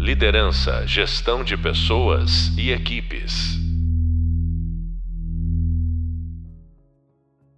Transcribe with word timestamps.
Liderança, 0.00 0.86
gestão 0.86 1.44
de 1.44 1.58
pessoas 1.58 2.56
e 2.56 2.70
equipes. 2.70 3.58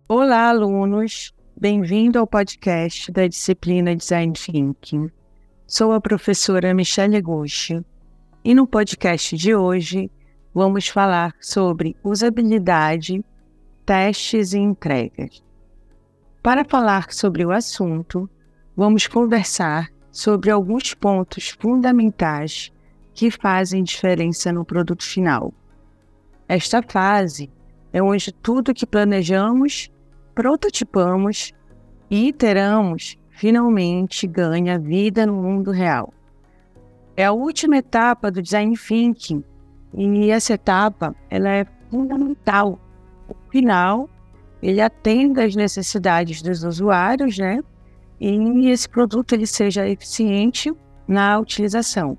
Olá, 0.09 0.49
alunos. 0.49 1.33
Bem-vindo 1.57 2.19
ao 2.19 2.27
podcast 2.27 3.13
da 3.13 3.29
disciplina 3.29 3.95
Design 3.95 4.33
Thinking. 4.33 5.09
Sou 5.69 5.93
a 5.93 6.01
professora 6.01 6.75
Michelle 6.75 7.23
Gucci 7.23 7.81
e 8.45 8.57
no 8.57 8.67
podcast 8.67 9.37
de 9.37 9.55
hoje 9.55 10.11
vamos 10.53 10.89
falar 10.89 11.37
sobre 11.41 11.95
usabilidade, 12.03 13.25
testes 13.87 14.53
e 14.53 14.59
entregas. 14.59 15.41
Para 16.43 16.65
falar 16.65 17.13
sobre 17.13 17.47
o 17.47 17.53
assunto, 17.53 18.29
vamos 18.77 19.07
conversar 19.07 19.92
sobre 20.13 20.51
alguns 20.51 20.93
pontos 20.93 21.49
fundamentais 21.49 22.71
que 23.15 23.31
fazem 23.31 23.83
diferença 23.83 24.53
no 24.53 24.65
produto 24.65 25.03
final. 25.03 25.53
Esta 26.47 26.83
fase 26.83 27.51
é 27.93 28.03
onde 28.03 28.31
tudo 28.31 28.75
que 28.75 28.87
planejamos, 28.87 29.91
prototipamos 30.35 31.53
e 32.11 32.29
iteramos 32.29 33.17
finalmente 33.31 34.27
ganha 34.27 34.79
vida 34.79 35.27
no 35.27 35.35
mundo 35.35 35.71
real. 35.71 36.13
É 37.17 37.25
a 37.25 37.33
última 37.33 37.79
etapa 37.79 38.31
do 38.31 38.43
design 38.43 38.77
thinking 38.77 39.43
e 39.95 40.31
essa 40.31 40.55
etapa 40.55 41.15
ela 41.31 41.49
é 41.49 41.67
fundamental. 41.91 42.79
O 43.29 43.35
final 43.51 44.09
ele 44.63 44.81
atende 44.81 45.41
às 45.41 45.57
necessidades 45.57 46.41
dos 46.41 46.63
usuários, 46.65 47.39
né? 47.39 47.61
E 48.25 48.69
esse 48.69 48.89
produto 48.89 49.33
ele 49.33 49.49
seja 49.49 49.89
eficiente 49.89 50.73
na 51.09 51.41
utilização. 51.41 52.17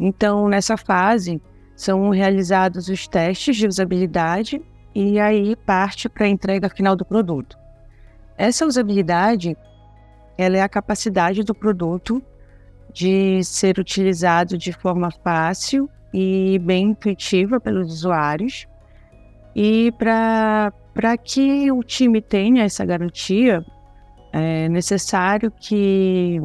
Então, 0.00 0.48
nessa 0.48 0.76
fase, 0.76 1.40
são 1.76 2.10
realizados 2.10 2.88
os 2.88 3.06
testes 3.06 3.56
de 3.56 3.68
usabilidade 3.68 4.60
e 4.92 5.20
aí 5.20 5.54
parte 5.54 6.08
para 6.08 6.26
a 6.26 6.28
entrega 6.28 6.68
final 6.68 6.96
do 6.96 7.04
produto. 7.04 7.56
Essa 8.36 8.66
usabilidade, 8.66 9.56
ela 10.36 10.56
é 10.56 10.60
a 10.60 10.68
capacidade 10.68 11.44
do 11.44 11.54
produto 11.54 12.20
de 12.92 13.44
ser 13.44 13.78
utilizado 13.78 14.58
de 14.58 14.72
forma 14.72 15.08
fácil 15.22 15.88
e 16.12 16.58
bem 16.58 16.90
intuitiva 16.90 17.60
pelos 17.60 17.92
usuários. 17.92 18.66
E 19.54 19.92
para 19.92 21.16
que 21.22 21.70
o 21.70 21.80
time 21.84 22.20
tenha 22.20 22.64
essa 22.64 22.84
garantia, 22.84 23.64
é 24.32 24.68
necessário 24.68 25.50
que 25.50 26.40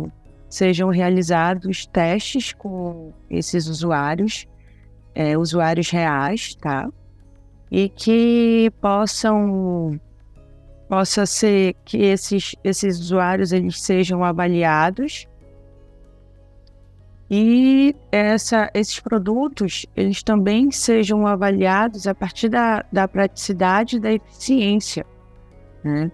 sejam 0.50 0.90
realizados 0.90 1.86
testes 1.86 2.54
com 2.54 3.14
esses 3.30 3.68
usuários, 3.68 4.46
é, 5.16 5.38
usuários 5.38 5.90
reais, 5.90 6.56
tá? 6.56 6.90
E 7.72 7.90
que 7.90 8.72
possam 8.82 10.00
possa 10.88 11.26
ser 11.26 11.76
que 11.84 11.98
esses, 11.98 12.56
esses 12.64 12.98
usuários 12.98 13.52
eles 13.52 13.82
sejam 13.82 14.24
avaliados 14.24 15.28
e 17.30 17.94
essa, 18.10 18.72
esses 18.74 18.98
produtos 19.02 19.86
eles 19.98 20.24
também 20.24 20.72
sejam 20.72 21.28
avaliados 21.28 22.08
a 22.08 22.16
partir 22.16 22.48
da, 22.48 22.86
da 22.90 23.06
praticidade 23.06 23.98
e 23.98 24.00
da 24.00 24.14
eficiência. 24.14 25.06
Né? 25.84 26.10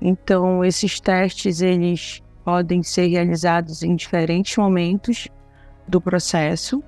Então, 0.00 0.64
esses 0.64 1.00
testes 1.00 1.60
eles 1.60 2.22
podem 2.44 2.82
ser 2.82 3.06
realizados 3.08 3.82
em 3.82 3.94
diferentes 3.96 4.56
momentos 4.56 5.28
do 5.86 6.00
processo 6.00 6.82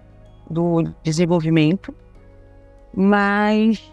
do 0.48 0.82
desenvolvimento, 1.02 1.94
mas 2.94 3.92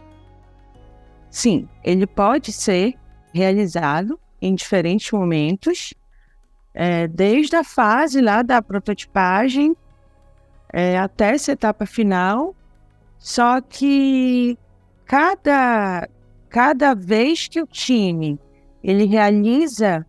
sim, 1.30 1.68
ele 1.84 2.08
pode 2.08 2.52
ser 2.52 2.96
realizado 3.34 4.20
em 4.42 4.56
diferentes 4.56 5.12
momentos 5.12 5.94
é, 6.74 7.08
desde 7.08 7.56
a 7.56 7.64
fase 7.64 8.22
lá 8.22 8.42
da 8.42 8.62
prototipagem 8.62 9.76
é, 10.72 10.98
até 10.98 11.32
essa 11.32 11.52
etapa 11.52 11.86
final, 11.86 12.56
só 13.18 13.62
que 13.62 14.58
cada, 15.06 16.08
cada 16.50 16.94
vez 16.94 17.48
que 17.48 17.62
o 17.62 17.68
time 17.68 18.40
ele 18.88 19.04
realiza 19.04 20.06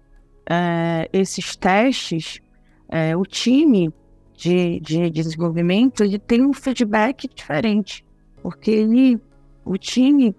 é, 0.49 1.11
esses 1.12 1.56
testes, 1.56 2.41
é, 2.89 3.16
o 3.16 3.25
time 3.25 3.93
de, 4.37 4.78
de 4.78 5.11
desenvolvimento 5.11 6.05
ele 6.05 6.16
tem 6.16 6.47
um 6.47 6.53
feedback 6.53 7.28
diferente, 7.34 8.05
porque 8.41 8.71
ele, 8.71 9.21
o 9.65 9.77
time 9.77 10.33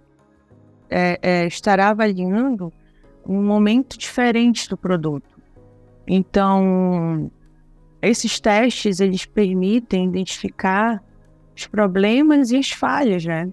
é, 0.90 1.20
é, 1.22 1.48
estará 1.48 1.90
avaliando 1.90 2.72
um 3.28 3.44
momento 3.44 3.98
diferente 3.98 4.70
do 4.70 4.78
produto. 4.78 5.38
Então, 6.08 7.30
esses 8.02 8.40
testes 8.40 9.02
eles 9.02 9.26
permitem 9.26 10.08
identificar 10.08 11.04
os 11.54 11.68
problemas 11.68 12.52
e 12.52 12.58
as 12.58 12.72
falhas, 12.72 13.26
né? 13.26 13.52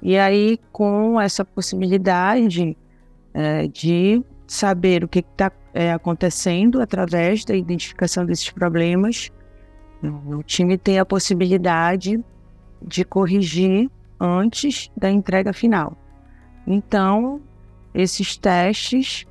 E 0.00 0.16
aí, 0.16 0.56
com 0.70 1.20
essa 1.20 1.44
possibilidade 1.44 2.76
é, 3.34 3.68
de 3.68 4.22
saber 4.46 5.04
o 5.04 5.08
que 5.08 5.20
está 5.20 5.52
é, 5.72 5.92
acontecendo 5.92 6.80
através 6.80 7.44
da 7.44 7.54
identificação 7.54 8.26
desses 8.26 8.50
problemas, 8.50 9.30
o 10.26 10.42
time 10.42 10.76
tem 10.78 10.98
a 10.98 11.04
possibilidade 11.04 12.22
de 12.82 13.04
corrigir 13.04 13.90
antes 14.18 14.90
da 14.96 15.10
entrega 15.10 15.52
final. 15.52 15.96
Então, 16.66 17.40
esses 17.94 18.36
testes 18.36 19.26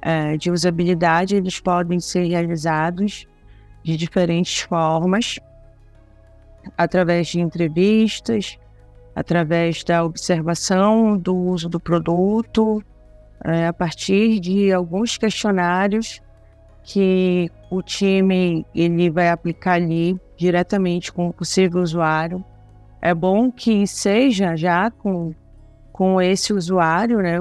é, 0.00 0.36
de 0.36 0.50
usabilidade, 0.50 1.36
eles 1.36 1.60
podem 1.60 1.98
ser 1.98 2.24
realizados 2.24 3.26
de 3.82 3.96
diferentes 3.96 4.60
formas, 4.60 5.38
através 6.76 7.28
de 7.28 7.40
entrevistas, 7.40 8.58
através 9.14 9.82
da 9.84 10.04
observação 10.04 11.16
do 11.16 11.34
uso 11.34 11.68
do 11.68 11.80
produto, 11.80 12.82
é, 13.44 13.66
a 13.66 13.72
partir 13.72 14.40
de 14.40 14.72
alguns 14.72 15.16
questionários 15.16 16.20
que 16.82 17.50
o 17.70 17.82
time 17.82 18.64
ele 18.74 19.10
vai 19.10 19.28
aplicar 19.28 19.74
ali 19.74 20.20
diretamente 20.36 21.12
com 21.12 21.28
o 21.28 21.32
possível 21.32 21.82
usuário. 21.82 22.44
É 23.02 23.12
bom 23.12 23.50
que 23.50 23.86
seja 23.86 24.56
já 24.56 24.90
com, 24.90 25.34
com 25.92 26.20
esse 26.20 26.52
usuário, 26.52 27.18
né, 27.18 27.40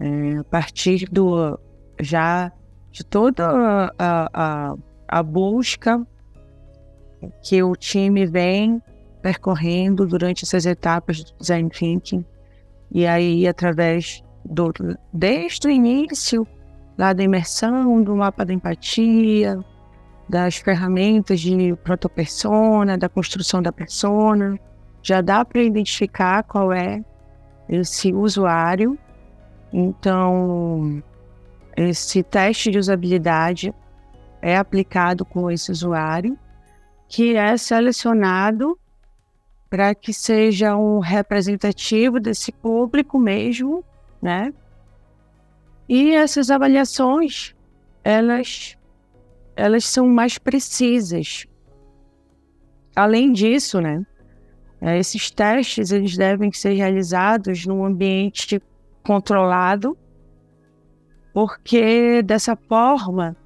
é, 0.00 0.38
a 0.38 0.44
partir 0.44 1.08
do 1.10 1.58
já 2.00 2.52
de 2.90 3.04
toda 3.04 3.48
a, 3.98 4.28
a, 4.32 4.74
a 5.08 5.22
busca 5.22 6.06
que 7.42 7.62
o 7.62 7.74
time 7.74 8.26
vem 8.26 8.82
percorrendo 9.22 10.06
durante 10.06 10.44
essas 10.44 10.66
etapas 10.66 11.22
do 11.22 11.32
design 11.38 11.70
thinking 11.70 12.24
e 12.90 13.06
aí 13.06 13.46
através 13.46 14.22
do 14.44 14.72
desde 15.12 15.66
o 15.68 15.70
início 15.70 16.46
lá 16.98 17.12
da 17.12 17.22
imersão 17.22 18.02
do 18.02 18.14
mapa 18.16 18.44
da 18.44 18.52
empatia 18.52 19.58
das 20.28 20.56
ferramentas 20.56 21.40
de 21.40 21.74
protopersona 21.84 22.96
da 22.96 23.08
construção 23.08 23.62
da 23.62 23.72
persona 23.72 24.58
já 25.02 25.20
dá 25.20 25.44
para 25.44 25.62
identificar 25.62 26.44
qual 26.44 26.72
é 26.72 27.04
esse 27.68 28.12
usuário. 28.12 28.96
Então, 29.72 31.02
esse 31.76 32.22
teste 32.22 32.70
de 32.70 32.78
usabilidade 32.78 33.74
é 34.40 34.56
aplicado 34.56 35.24
com 35.24 35.50
esse 35.50 35.70
usuário, 35.70 36.38
que 37.08 37.36
é 37.36 37.56
selecionado 37.56 38.78
para 39.68 39.94
que 39.94 40.12
seja 40.12 40.76
um 40.76 40.98
representativo 40.98 42.20
desse 42.20 42.52
público 42.52 43.18
mesmo, 43.18 43.82
né? 44.22 44.54
E 45.88 46.14
essas 46.14 46.50
avaliações, 46.50 47.54
elas, 48.04 48.78
elas 49.56 49.84
são 49.84 50.08
mais 50.08 50.38
precisas. 50.38 51.46
Além 52.94 53.32
disso, 53.32 53.80
né? 53.80 54.06
Esses 54.80 55.30
testes 55.30 55.92
eles 55.92 56.16
devem 56.16 56.52
ser 56.52 56.72
realizados 56.72 57.66
num 57.66 57.84
ambiente 57.84 58.60
controlado, 59.02 59.96
porque 61.32 62.22
dessa 62.22 62.56
forma 62.56 63.36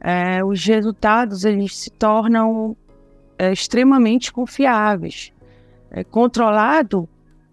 é, 0.00 0.42
os 0.44 0.64
resultados 0.64 1.44
eles 1.44 1.76
se 1.76 1.90
tornam 1.90 2.76
é, 3.38 3.52
extremamente 3.52 4.32
confiáveis. 4.32 5.32
É 5.90 6.04
controlado 6.04 7.08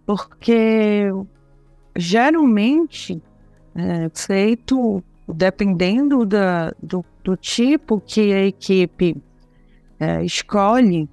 porque 0.05 1.09
geralmente 1.95 3.21
é 3.75 4.09
feito 4.13 5.03
dependendo 5.27 6.25
da, 6.25 6.71
do, 6.81 7.03
do 7.23 7.35
tipo 7.35 7.99
que 7.99 8.33
a 8.33 8.45
equipe 8.45 9.21
é, 9.99 10.23
escolhe 10.23 11.09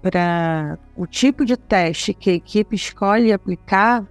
para 0.00 0.78
o 0.96 1.06
tipo 1.06 1.44
de 1.44 1.56
teste 1.56 2.14
que 2.14 2.30
a 2.30 2.34
equipe 2.34 2.74
escolhe 2.74 3.32
aplicar 3.32 4.06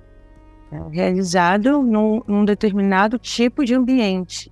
é 0.72 0.90
realizado 0.90 1.84
num, 1.84 2.22
num 2.26 2.46
determinado 2.46 3.20
tipo 3.20 3.66
de 3.66 3.76
ambiente. 3.76 4.50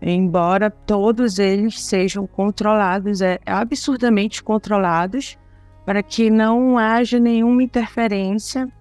Embora 0.00 0.70
todos 0.70 1.40
eles 1.40 1.82
sejam 1.82 2.24
controlados, 2.24 3.20
é 3.20 3.40
absurdamente 3.44 4.40
controlados, 4.44 5.36
para 5.84 6.04
que 6.04 6.30
não 6.30 6.78
haja 6.78 7.18
nenhuma 7.18 7.64
interferência 7.64 8.72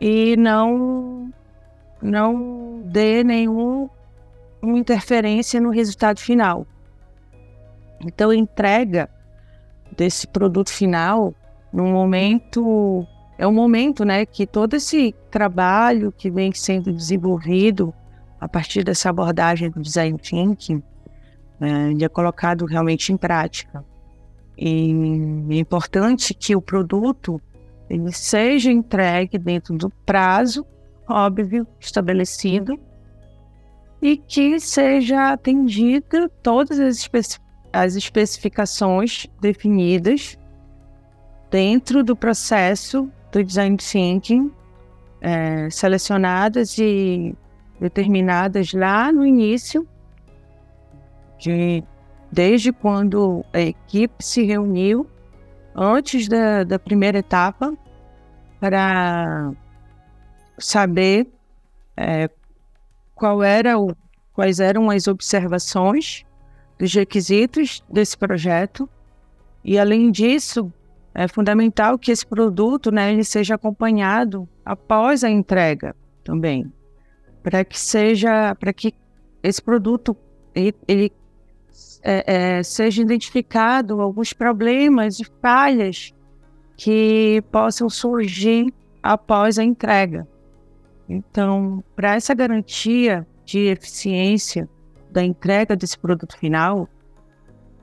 e 0.00 0.36
não 0.36 1.32
não 2.00 2.82
dê 2.84 3.24
nenhuma 3.24 3.90
interferência 4.62 5.60
no 5.60 5.70
resultado 5.70 6.20
final. 6.20 6.66
Então, 8.04 8.30
a 8.30 8.36
entrega 8.36 9.10
desse 9.96 10.26
produto 10.28 10.70
final 10.70 11.34
no 11.72 11.84
momento 11.86 13.06
é 13.36 13.46
um 13.46 13.52
momento, 13.52 14.04
né, 14.04 14.26
que 14.26 14.46
todo 14.46 14.74
esse 14.74 15.14
trabalho 15.30 16.12
que 16.12 16.30
vem 16.30 16.52
sendo 16.52 16.92
desenvolvido 16.92 17.94
a 18.40 18.48
partir 18.48 18.82
dessa 18.84 19.10
abordagem 19.10 19.70
do 19.70 19.80
design 19.80 20.18
thinking, 20.18 20.82
né, 21.58 21.90
ele 21.90 22.04
é 22.04 22.08
colocado 22.08 22.64
realmente 22.64 23.12
em 23.12 23.16
prática. 23.16 23.84
E 24.56 24.90
é 25.50 25.56
importante 25.56 26.34
que 26.34 26.56
o 26.56 26.60
produto 26.60 27.40
ele 27.88 28.12
seja 28.12 28.70
entregue 28.70 29.38
dentro 29.38 29.76
do 29.76 29.90
prazo 30.04 30.66
óbvio 31.08 31.66
estabelecido 31.80 32.78
e 34.00 34.16
que 34.16 34.60
seja 34.60 35.32
atendida 35.32 36.28
todas 36.42 36.78
as, 36.78 36.98
especi 36.98 37.38
as 37.72 37.96
especificações 37.96 39.26
definidas 39.40 40.38
dentro 41.50 42.04
do 42.04 42.14
processo 42.14 43.10
do 43.30 43.42
design 43.42 43.76
thinking, 43.76 44.50
é, 45.20 45.68
selecionadas 45.70 46.78
e 46.78 47.34
determinadas 47.80 48.72
lá 48.72 49.12
no 49.12 49.26
início, 49.26 49.86
de, 51.38 51.82
desde 52.32 52.72
quando 52.72 53.44
a 53.52 53.60
equipe 53.60 54.24
se 54.24 54.44
reuniu, 54.44 55.06
antes 55.80 56.28
da, 56.28 56.64
da 56.64 56.78
primeira 56.78 57.18
etapa, 57.18 57.76
para 58.58 59.52
saber 60.58 61.28
é, 61.96 62.28
qual 63.14 63.42
era 63.42 63.78
o, 63.78 63.94
quais 64.32 64.58
eram 64.58 64.90
as 64.90 65.06
observações 65.06 66.24
dos 66.78 66.92
requisitos 66.92 67.82
desse 67.88 68.16
projeto. 68.16 68.88
E 69.64 69.78
além 69.78 70.10
disso 70.10 70.72
é 71.14 71.26
fundamental 71.28 71.98
que 71.98 72.10
esse 72.10 72.26
produto 72.26 72.90
né, 72.90 73.12
ele 73.12 73.24
seja 73.24 73.54
acompanhado 73.54 74.48
após 74.64 75.24
a 75.24 75.30
entrega 75.30 75.94
também 76.22 76.72
para 77.42 77.64
que 77.64 77.78
seja 77.78 78.54
para 78.54 78.72
que 78.72 78.94
esse 79.42 79.62
produto 79.62 80.16
ele, 80.54 80.74
ele 80.86 81.12
é, 82.02 82.58
é, 82.58 82.62
seja 82.62 83.02
identificado 83.02 84.00
alguns 84.00 84.32
problemas 84.32 85.20
e 85.20 85.24
falhas 85.40 86.12
que 86.76 87.42
possam 87.50 87.90
surgir 87.90 88.72
após 89.02 89.58
a 89.58 89.64
entrega. 89.64 90.26
Então, 91.08 91.82
para 91.96 92.14
essa 92.14 92.34
garantia 92.34 93.26
de 93.44 93.60
eficiência 93.66 94.68
da 95.10 95.24
entrega 95.24 95.74
desse 95.74 95.98
produto 95.98 96.36
final, 96.38 96.88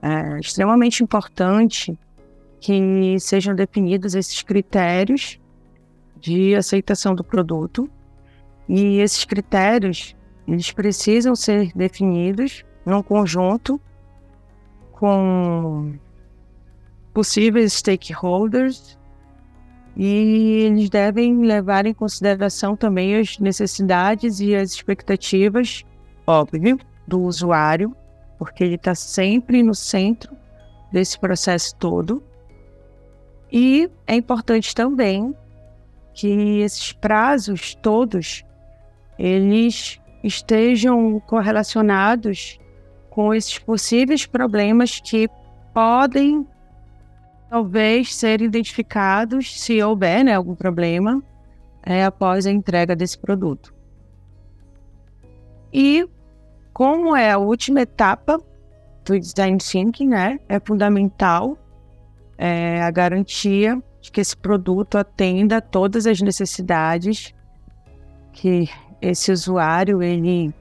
é 0.01 0.39
extremamente 0.39 1.03
importante 1.03 1.97
que 2.59 3.19
sejam 3.19 3.55
definidos 3.55 4.13
esses 4.15 4.41
critérios 4.43 5.39
de 6.19 6.55
aceitação 6.55 7.15
do 7.15 7.23
produto. 7.23 7.89
E 8.69 8.99
esses 8.99 9.25
critérios 9.25 10.15
eles 10.47 10.71
precisam 10.71 11.35
ser 11.35 11.71
definidos 11.75 12.63
num 12.85 13.01
conjunto 13.01 13.81
com 14.95 15.93
possíveis 17.13 17.73
stakeholders 17.73 18.97
e 19.95 20.63
eles 20.65 20.89
devem 20.89 21.41
levar 21.45 21.85
em 21.85 21.93
consideração 21.93 22.75
também 22.75 23.15
as 23.15 23.39
necessidades 23.39 24.39
e 24.39 24.53
as 24.53 24.71
expectativas, 24.71 25.83
óbvio, 26.27 26.77
do 27.07 27.21
usuário, 27.21 27.95
porque 28.37 28.63
ele 28.63 28.75
está 28.75 28.93
sempre 28.93 29.63
no 29.63 29.73
centro 29.73 30.35
desse 30.91 31.17
processo 31.17 31.75
todo. 31.77 32.21
E 33.51 33.89
é 34.05 34.15
importante 34.15 34.75
também 34.75 35.33
que 36.13 36.59
esses 36.59 36.91
prazos 36.91 37.75
todos 37.75 38.43
eles 39.17 39.99
estejam 40.23 41.19
correlacionados 41.21 42.59
com 43.15 43.33
esses 43.33 43.57
possíveis 43.57 44.25
problemas 44.25 44.99
que 44.99 45.29
podem 45.73 46.45
talvez 47.49 48.13
serem 48.13 48.45
identificados 48.45 49.57
se 49.57 49.81
houver 49.81 50.25
né, 50.25 50.33
algum 50.35 50.53
problema 50.53 51.23
é, 51.81 52.03
após 52.03 52.45
a 52.45 52.51
entrega 52.51 52.93
desse 52.93 53.17
produto. 53.17 53.73
E 55.71 56.05
como 56.73 57.15
é 57.15 57.31
a 57.31 57.37
última 57.37 57.79
etapa 57.79 58.37
do 59.05 59.17
design 59.17 59.59
thinking, 59.59 60.09
né, 60.09 60.37
é 60.49 60.59
fundamental 60.59 61.57
é, 62.37 62.81
a 62.81 62.91
garantia 62.91 63.81
de 64.01 64.11
que 64.11 64.19
esse 64.19 64.35
produto 64.35 64.97
atenda 64.97 65.61
todas 65.61 66.05
as 66.05 66.19
necessidades 66.19 67.33
que 68.33 68.69
esse 69.01 69.31
usuário 69.31 70.03
ele 70.03 70.53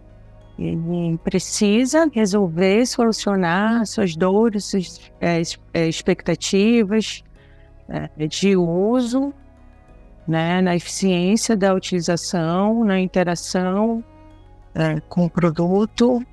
ele 0.58 1.18
precisa 1.18 2.08
resolver, 2.12 2.86
solucionar 2.86 3.84
suas 3.86 4.14
dores, 4.14 4.64
suas 4.64 5.00
é, 5.20 5.42
é, 5.72 5.88
expectativas 5.88 7.24
é, 7.88 8.26
de 8.26 8.56
uso, 8.56 9.34
né, 10.26 10.60
na 10.62 10.76
eficiência 10.76 11.56
da 11.56 11.74
utilização, 11.74 12.84
na 12.84 13.00
interação 13.00 14.02
é, 14.74 15.00
com 15.08 15.26
o 15.26 15.30
produto. 15.30 16.24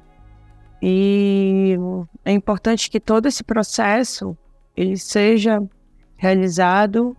E 0.81 1.77
é 2.23 2.31
importante 2.31 2.89
que 2.89 2.99
todo 2.99 3.27
esse 3.27 3.43
processo 3.43 4.37
ele 4.75 4.97
seja 4.97 5.61
realizado 6.15 7.17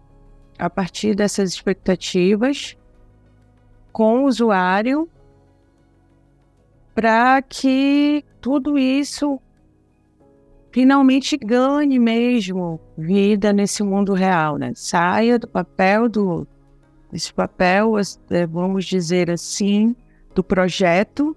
a 0.58 0.70
partir 0.70 1.14
dessas 1.14 1.50
expectativas 1.50 2.76
com 3.92 4.20
o 4.20 4.26
usuário 4.26 5.08
para 6.94 7.40
que 7.42 8.24
tudo 8.40 8.78
isso 8.78 9.40
finalmente 10.70 11.36
ganhe 11.36 11.98
mesmo 11.98 12.80
vida 12.96 13.52
nesse 13.52 13.82
mundo 13.82 14.14
real, 14.14 14.56
né? 14.56 14.72
Saia 14.74 15.38
do 15.38 15.46
papel 15.46 16.08
do 16.08 16.46
esse 17.12 17.32
papel, 17.32 17.92
é, 18.30 18.46
vamos 18.46 18.86
dizer 18.86 19.30
assim, 19.30 19.94
do 20.34 20.42
projeto 20.42 21.36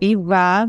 e 0.00 0.16
vá, 0.16 0.68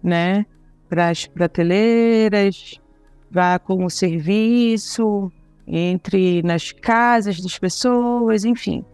né, 0.00 0.46
para 0.88 1.08
as 1.08 1.26
prateleiras, 1.26 2.80
vá 3.28 3.58
como 3.58 3.90
serviço 3.90 5.30
entre 5.66 6.40
nas 6.42 6.70
casas 6.70 7.40
das 7.40 7.58
pessoas, 7.58 8.44
enfim. 8.44 8.84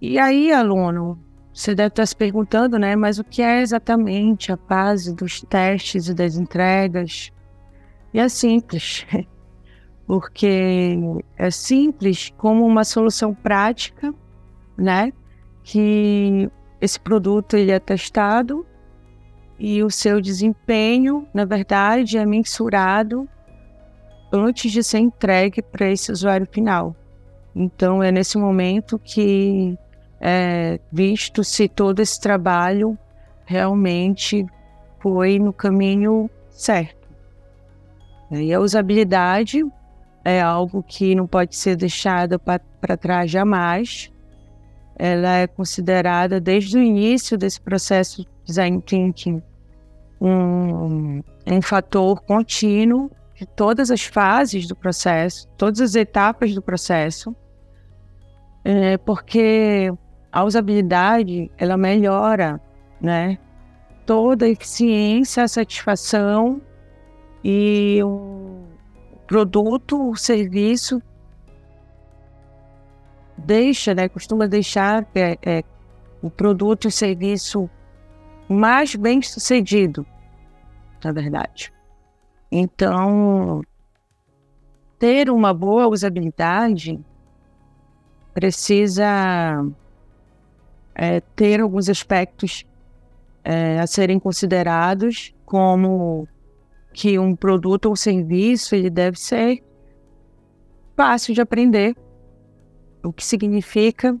E 0.00 0.18
aí, 0.18 0.50
aluno, 0.50 1.18
você 1.52 1.74
deve 1.74 1.88
estar 1.88 2.06
se 2.06 2.16
perguntando, 2.16 2.78
né? 2.78 2.94
Mas 2.94 3.18
o 3.18 3.24
que 3.24 3.42
é 3.42 3.60
exatamente 3.60 4.52
a 4.52 4.56
fase 4.56 5.14
dos 5.14 5.42
testes 5.42 6.08
e 6.08 6.14
das 6.14 6.36
entregas? 6.36 7.32
E 8.14 8.20
é 8.20 8.28
simples, 8.28 9.06
porque 10.06 10.96
é 11.36 11.50
simples 11.50 12.32
como 12.36 12.64
uma 12.64 12.84
solução 12.84 13.34
prática, 13.34 14.14
né? 14.76 15.12
Que 15.62 16.50
esse 16.80 16.98
produto 16.98 17.56
ele 17.56 17.72
é 17.72 17.78
testado 17.78 18.66
e 19.58 19.82
o 19.82 19.90
seu 19.90 20.20
desempenho, 20.20 21.26
na 21.34 21.44
verdade, 21.44 22.16
é 22.16 22.24
mensurado 22.24 23.28
antes 24.32 24.72
de 24.72 24.82
ser 24.82 24.98
entregue 24.98 25.60
para 25.60 25.90
esse 25.90 26.10
usuário 26.10 26.48
final. 26.50 26.96
Então 27.54 28.02
é 28.02 28.10
nesse 28.12 28.38
momento 28.38 28.98
que 28.98 29.76
é, 30.20 30.78
visto 30.92 31.42
se 31.42 31.68
todo 31.68 32.00
esse 32.00 32.20
trabalho 32.20 32.98
realmente 33.46 34.46
foi 35.00 35.38
no 35.38 35.52
caminho 35.52 36.28
certo. 36.50 37.08
E 38.30 38.52
a 38.52 38.60
usabilidade 38.60 39.64
é 40.24 40.40
algo 40.40 40.82
que 40.82 41.14
não 41.14 41.26
pode 41.26 41.56
ser 41.56 41.74
deixado 41.74 42.38
para 42.38 42.96
trás 42.96 43.30
jamais. 43.30 44.12
Ela 44.96 45.36
é 45.36 45.46
considerada 45.46 46.38
desde 46.38 46.76
o 46.76 46.82
início 46.82 47.38
desse 47.38 47.60
processo 47.60 48.24
design 48.44 48.82
thinking 48.82 49.42
um, 50.20 51.22
um 51.46 51.62
fator 51.62 52.20
contínuo 52.22 53.10
de 53.34 53.46
todas 53.46 53.90
as 53.90 54.02
fases 54.02 54.66
do 54.68 54.76
processo, 54.76 55.48
todas 55.56 55.80
as 55.80 55.94
etapas 55.94 56.54
do 56.54 56.60
processo, 56.60 57.34
é, 58.62 58.98
porque 58.98 59.90
a 60.32 60.44
usabilidade 60.44 61.50
ela 61.58 61.76
melhora, 61.76 62.60
né? 63.00 63.38
Toda 64.06 64.46
a 64.46 64.48
eficiência, 64.48 65.42
a 65.42 65.48
satisfação 65.48 66.60
e 67.44 68.00
o 68.02 68.64
produto, 69.26 70.10
o 70.10 70.16
serviço 70.16 71.02
deixa, 73.36 73.94
né? 73.94 74.08
Costuma 74.08 74.46
deixar 74.46 75.06
é, 75.14 75.38
é, 75.42 75.64
o 76.22 76.30
produto 76.30 76.84
e 76.84 76.88
o 76.88 76.92
serviço 76.92 77.68
mais 78.48 78.94
bem 78.94 79.22
sucedido, 79.22 80.04
na 81.02 81.12
verdade. 81.12 81.72
Então, 82.50 83.62
ter 84.98 85.30
uma 85.30 85.54
boa 85.54 85.86
usabilidade 85.86 87.00
precisa 88.34 89.64
é, 91.02 91.18
ter 91.34 91.62
alguns 91.62 91.88
aspectos 91.88 92.66
é, 93.42 93.80
a 93.80 93.86
serem 93.86 94.20
considerados, 94.20 95.34
como 95.46 96.28
que 96.92 97.18
um 97.18 97.34
produto 97.34 97.86
ou 97.86 97.96
serviço 97.96 98.74
ele 98.74 98.90
deve 98.90 99.18
ser 99.18 99.62
fácil 100.94 101.32
de 101.32 101.40
aprender, 101.40 101.96
o 103.02 103.10
que 103.14 103.24
significa 103.24 104.14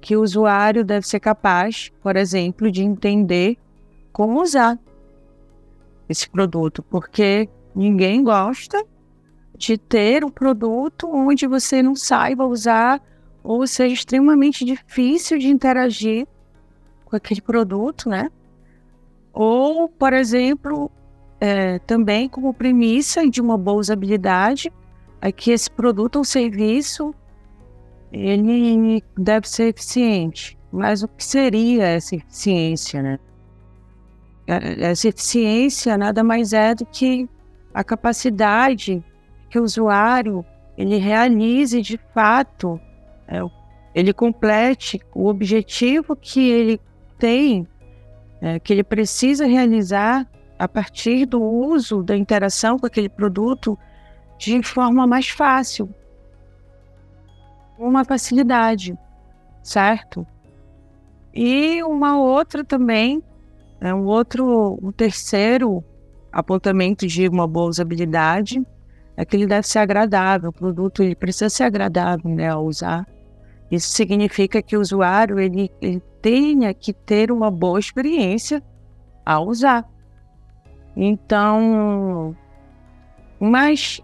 que 0.00 0.16
o 0.16 0.22
usuário 0.22 0.82
deve 0.82 1.06
ser 1.06 1.20
capaz, 1.20 1.92
por 2.02 2.16
exemplo, 2.16 2.70
de 2.70 2.82
entender 2.82 3.58
como 4.10 4.40
usar 4.40 4.78
esse 6.08 6.30
produto, 6.30 6.82
porque 6.84 7.46
ninguém 7.74 8.24
gosta 8.24 8.82
de 9.54 9.76
ter 9.76 10.24
um 10.24 10.30
produto 10.30 11.10
onde 11.12 11.46
você 11.46 11.82
não 11.82 11.94
saiba 11.94 12.46
usar 12.46 13.02
ou 13.42 13.66
seja 13.66 13.94
extremamente 13.94 14.64
difícil 14.64 15.38
de 15.38 15.48
interagir 15.48 16.26
com 17.04 17.16
aquele 17.16 17.40
produto, 17.40 18.08
né? 18.08 18.30
Ou, 19.32 19.88
por 19.88 20.12
exemplo, 20.12 20.90
é, 21.40 21.78
também 21.80 22.28
como 22.28 22.54
premissa 22.54 23.28
de 23.28 23.40
uma 23.40 23.58
boa 23.58 23.78
usabilidade, 23.78 24.72
é 25.20 25.32
que 25.32 25.50
esse 25.50 25.70
produto 25.70 26.16
ou 26.16 26.24
serviço 26.24 27.14
ele 28.12 29.02
deve 29.16 29.48
ser 29.48 29.68
eficiente. 29.68 30.58
Mas 30.70 31.02
o 31.02 31.08
que 31.08 31.24
seria 31.24 31.84
essa 31.84 32.16
eficiência, 32.16 33.02
né? 33.02 33.18
É, 34.46 34.90
essa 34.90 35.08
eficiência 35.08 35.96
nada 35.96 36.22
mais 36.22 36.52
é 36.52 36.74
do 36.74 36.84
que 36.86 37.28
a 37.72 37.82
capacidade 37.82 39.02
que 39.48 39.58
o 39.58 39.62
usuário 39.62 40.44
ele 40.76 40.96
realize 40.96 41.80
de 41.80 41.98
fato, 42.14 42.80
ele 43.94 44.12
complete 44.12 45.00
o 45.14 45.26
objetivo 45.26 46.16
que 46.16 46.50
ele 46.50 46.80
tem, 47.18 47.66
é, 48.40 48.58
que 48.58 48.72
ele 48.72 48.82
precisa 48.82 49.46
realizar 49.46 50.26
a 50.58 50.66
partir 50.66 51.26
do 51.26 51.42
uso 51.42 52.02
da 52.02 52.16
interação 52.16 52.78
com 52.78 52.86
aquele 52.86 53.08
produto 53.08 53.78
de 54.38 54.62
forma 54.62 55.06
mais 55.06 55.28
fácil, 55.28 55.88
uma 57.78 58.04
facilidade, 58.04 58.96
certo? 59.62 60.26
E 61.34 61.82
uma 61.82 62.18
outra 62.18 62.64
também 62.64 63.22
é 63.80 63.92
um 63.94 64.04
outro, 64.04 64.78
um 64.82 64.92
terceiro 64.92 65.82
apontamento 66.30 67.06
de 67.06 67.28
uma 67.28 67.46
boa 67.46 67.68
usabilidade 67.68 68.62
é 69.16 69.24
que 69.24 69.36
ele 69.36 69.46
deve 69.46 69.66
ser 69.66 69.80
agradável, 69.80 70.50
o 70.50 70.52
produto 70.52 71.02
ele 71.02 71.14
precisa 71.14 71.50
ser 71.50 71.64
agradável 71.64 72.30
né, 72.30 72.48
ao 72.48 72.64
usar. 72.64 73.06
Isso 73.72 73.88
significa 73.88 74.60
que 74.60 74.76
o 74.76 74.80
usuário 74.82 75.40
ele, 75.40 75.70
ele 75.80 76.02
tenha 76.20 76.74
que 76.74 76.92
ter 76.92 77.32
uma 77.32 77.50
boa 77.50 77.80
experiência 77.80 78.62
ao 79.24 79.48
usar. 79.48 79.88
Então, 80.94 82.36
mas 83.40 83.98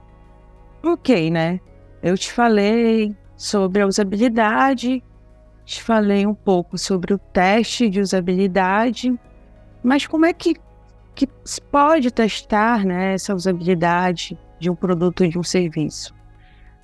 ok, 0.82 1.30
né? 1.30 1.60
Eu 2.02 2.16
te 2.16 2.32
falei 2.32 3.14
sobre 3.36 3.82
a 3.82 3.86
usabilidade, 3.86 5.04
te 5.66 5.82
falei 5.82 6.26
um 6.26 6.34
pouco 6.34 6.78
sobre 6.78 7.12
o 7.12 7.18
teste 7.18 7.90
de 7.90 8.00
usabilidade, 8.00 9.14
mas 9.82 10.06
como 10.06 10.24
é 10.24 10.32
que, 10.32 10.54
que 11.14 11.28
se 11.44 11.60
pode 11.60 12.10
testar 12.10 12.86
né, 12.86 13.12
essa 13.12 13.34
usabilidade 13.34 14.38
de 14.58 14.70
um 14.70 14.74
produto 14.74 15.28
de 15.28 15.38
um 15.38 15.42
serviço? 15.42 16.14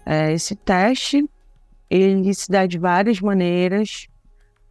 É, 0.05 0.35
esse 0.35 0.55
teste 0.55 1.27
ele 1.97 2.35
se 2.35 2.51
dá 2.51 2.67
de 2.67 2.79
várias 2.79 3.21
maneiras, 3.21 4.09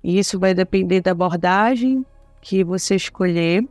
e 0.04 0.20
isso 0.20 0.40
vai 0.40 0.54
depender 0.54 1.02
da 1.02 1.12
abordagem 1.12 2.06
que 2.42 2.64
você 2.64 2.96
escolher 2.96 3.66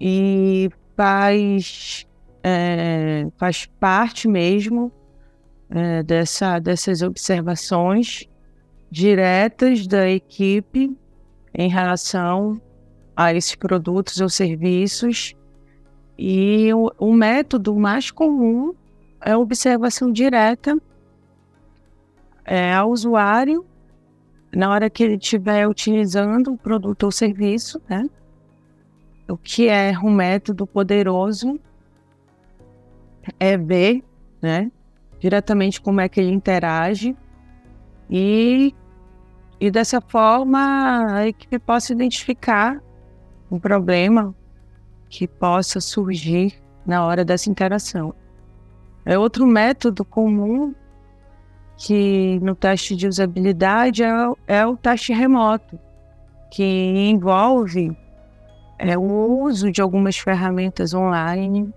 e 0.00 0.68
faz, 0.94 2.06
é, 2.42 3.26
faz 3.38 3.66
parte 3.80 4.28
mesmo 4.28 4.92
é, 5.70 6.02
dessa, 6.02 6.58
dessas 6.58 7.00
observações 7.02 8.28
diretas 8.90 9.86
da 9.86 10.08
equipe 10.08 10.94
em 11.54 11.68
relação 11.68 12.60
a 13.16 13.32
esses 13.34 13.54
produtos 13.54 14.20
ou 14.20 14.28
serviços. 14.28 15.34
E 16.18 16.72
o, 16.74 16.90
o 16.98 17.12
método 17.12 17.74
mais 17.74 18.10
comum 18.10 18.74
é 19.24 19.32
a 19.32 19.38
observação 19.38 20.12
direta 20.12 20.76
é, 22.48 22.72
ao 22.72 22.90
usuário 22.90 23.64
na 24.54 24.70
hora 24.70 24.88
que 24.88 25.04
ele 25.04 25.16
estiver 25.16 25.68
utilizando 25.68 26.52
o 26.52 26.56
produto 26.56 27.04
ou 27.04 27.12
serviço, 27.12 27.80
né? 27.88 28.08
O 29.28 29.36
que 29.36 29.68
é 29.68 29.92
um 30.02 30.10
método 30.10 30.66
poderoso 30.66 31.60
é 33.38 33.58
ver, 33.58 34.02
né, 34.40 34.72
diretamente 35.20 35.78
como 35.82 36.00
é 36.00 36.08
que 36.08 36.18
ele 36.18 36.30
interage 36.30 37.14
e, 38.08 38.74
e 39.60 39.70
dessa 39.70 40.00
forma 40.00 41.12
a 41.12 41.28
equipe 41.28 41.58
possa 41.58 41.92
identificar 41.92 42.82
um 43.50 43.58
problema 43.58 44.34
que 45.10 45.28
possa 45.28 45.78
surgir 45.78 46.54
na 46.86 47.04
hora 47.04 47.22
dessa 47.22 47.50
interação. 47.50 48.14
É 49.04 49.18
outro 49.18 49.46
método 49.46 50.06
comum 50.06 50.74
que 51.78 52.40
no 52.42 52.56
teste 52.56 52.96
de 52.96 53.06
usabilidade 53.06 54.02
é, 54.02 54.10
é 54.48 54.66
o 54.66 54.76
teste 54.76 55.12
remoto, 55.12 55.78
que 56.50 56.64
envolve 57.08 57.96
é, 58.78 58.98
o 58.98 59.42
uso 59.42 59.70
de 59.70 59.80
algumas 59.80 60.18
ferramentas 60.18 60.92
online, 60.92 61.72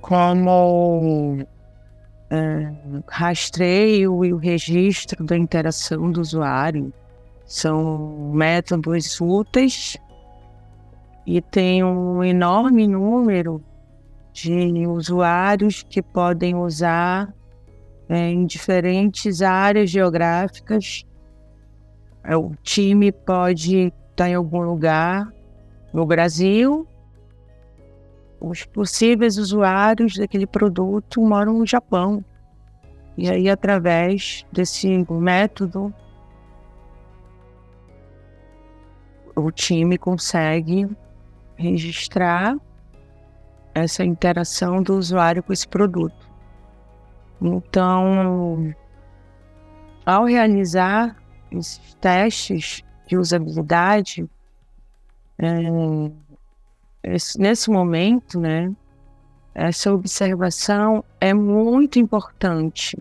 como 0.00 1.44
é, 2.30 2.72
rastreio 3.08 4.24
e 4.24 4.32
o 4.32 4.36
registro 4.36 5.24
da 5.24 5.36
interação 5.36 6.10
do 6.12 6.20
usuário. 6.20 6.92
São 7.44 8.32
métodos 8.32 9.20
úteis 9.20 9.96
e 11.26 11.40
tem 11.40 11.82
um 11.82 12.22
enorme 12.22 12.86
número 12.86 13.62
de 14.32 14.86
usuários 14.86 15.82
que 15.82 16.00
podem 16.00 16.54
usar 16.54 17.32
é, 18.08 18.30
em 18.30 18.46
diferentes 18.46 19.42
áreas 19.42 19.90
geográficas. 19.90 21.04
É, 22.22 22.36
o 22.36 22.54
time 22.62 23.12
pode 23.12 23.92
estar 24.10 24.28
em 24.28 24.34
algum 24.34 24.62
lugar 24.62 25.32
no 25.92 26.04
Brasil. 26.06 26.86
Os 28.40 28.64
possíveis 28.64 29.38
usuários 29.38 30.16
daquele 30.16 30.46
produto 30.46 31.20
moram 31.20 31.58
no 31.58 31.66
Japão. 31.66 32.24
E 33.16 33.30
aí, 33.30 33.48
através 33.48 34.44
desse 34.52 34.88
método, 35.10 35.92
o 39.34 39.50
time 39.50 39.96
consegue 39.96 40.86
registrar 41.56 42.56
essa 43.74 44.04
interação 44.04 44.82
do 44.82 44.96
usuário 44.96 45.42
com 45.42 45.52
esse 45.52 45.66
produto. 45.66 46.25
Então, 47.40 48.74
ao 50.04 50.24
realizar 50.24 51.16
esses 51.50 51.94
testes 51.94 52.82
de 53.06 53.16
usabilidade, 53.16 54.28
é, 55.38 55.46
esse, 57.02 57.38
nesse 57.38 57.70
momento, 57.70 58.40
né, 58.40 58.74
essa 59.54 59.92
observação 59.92 61.04
é 61.20 61.32
muito 61.32 61.98
importante 61.98 62.96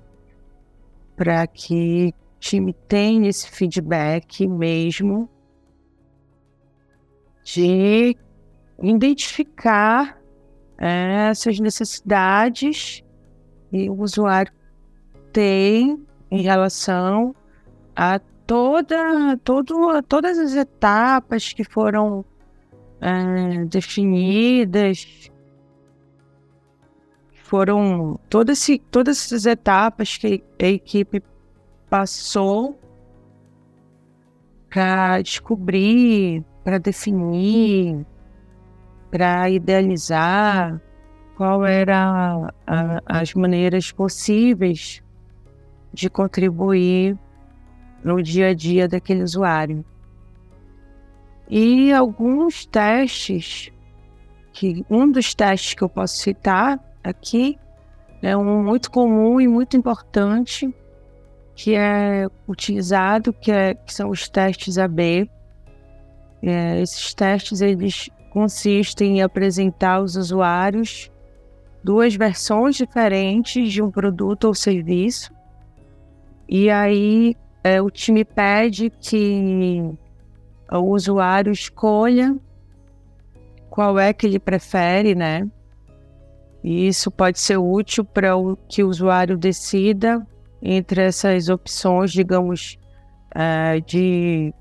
para 1.16 1.48
que 1.48 2.14
o 2.36 2.40
time 2.40 2.74
tenha 2.74 3.30
esse 3.30 3.50
feedback 3.50 4.48
mesmo 4.48 5.30
de 7.44 8.18
identificar 8.82 10.20
é, 10.78 11.30
essas 11.30 11.60
necessidades 11.60 13.05
que 13.76 13.90
o 13.90 14.02
usuário 14.02 14.54
tem 15.34 16.02
em 16.32 16.42
relação 16.42 17.36
a 17.94 18.20
toda, 18.48 19.38
todo, 19.44 20.02
todas 20.04 20.40
as 20.40 20.54
etapas 20.56 21.52
que 21.52 21.66
foram 21.66 22.24
é, 23.02 23.66
definidas, 23.66 25.30
foram 27.44 28.18
todas, 28.30 28.66
todas 28.90 29.26
essas 29.26 29.46
etapas 29.46 30.18
que 30.18 30.42
a 30.62 30.68
equipe 30.68 31.22
passou 31.90 32.80
para 34.70 35.22
descobrir, 35.22 36.46
para 36.64 36.78
definir, 36.78 38.06
para 39.12 39.50
idealizar 39.50 40.82
qual 41.36 41.66
era 41.66 42.52
a, 42.66 43.02
as 43.06 43.34
maneiras 43.34 43.92
possíveis 43.92 45.04
de 45.94 46.10
contribuir 46.10 47.18
no 48.04 48.22
dia 48.22 48.50
a 48.50 48.54
dia 48.54 48.88
daquele 48.88 49.24
usuário. 49.24 49.84
E 51.50 51.94
alguns 51.94 52.66
testes, 52.66 53.72
que 54.52 54.86
um 54.90 55.12
dos 55.12 55.36
testes 55.36 55.74
que 55.74 55.84
eu 55.84 55.90
posso 55.90 56.18
citar 56.18 56.80
aqui 57.04 57.58
é 58.22 58.36
um 58.36 58.64
muito 58.64 58.90
comum 58.90 59.40
e 59.40 59.48
muito 59.48 59.78
importante 59.78 60.74
que 61.56 61.76
é 61.76 62.28
utilizado, 62.48 63.32
que, 63.32 63.52
é, 63.52 63.74
que 63.76 63.94
são 63.94 64.10
os 64.10 64.28
testes 64.28 64.78
AB. 64.78 65.30
É, 66.44 66.82
esses 66.82 67.14
testes 67.14 67.62
eles 67.62 68.10
consistem 68.32 69.20
em 69.20 69.22
apresentar 69.22 69.96
aos 69.96 70.16
usuários 70.16 71.10
duas 71.86 72.16
versões 72.16 72.76
diferentes 72.76 73.72
de 73.72 73.80
um 73.80 73.92
produto 73.92 74.46
ou 74.46 74.56
serviço. 74.56 75.32
E 76.50 76.68
aí 76.68 77.38
é, 77.64 77.80
o 77.80 77.92
time 77.92 78.26
pede 78.26 78.90
que 78.90 79.94
o 80.72 80.80
usuário 80.80 81.52
escolha 81.52 82.36
qual 83.70 84.00
é 84.00 84.12
que 84.12 84.26
ele 84.26 84.40
prefere, 84.40 85.14
né? 85.14 85.48
E 86.64 86.88
isso 86.88 87.12
pode 87.12 87.40
ser 87.40 87.58
útil 87.58 88.04
para 88.04 88.32
que 88.68 88.84
o 88.84 88.90
usuário 88.90 89.38
decida 89.38 90.26
entre 90.64 91.04
essas 91.04 91.50
opções, 91.50 92.12
digamos, 92.12 92.80
uh, 93.36 93.80
de 93.82 94.52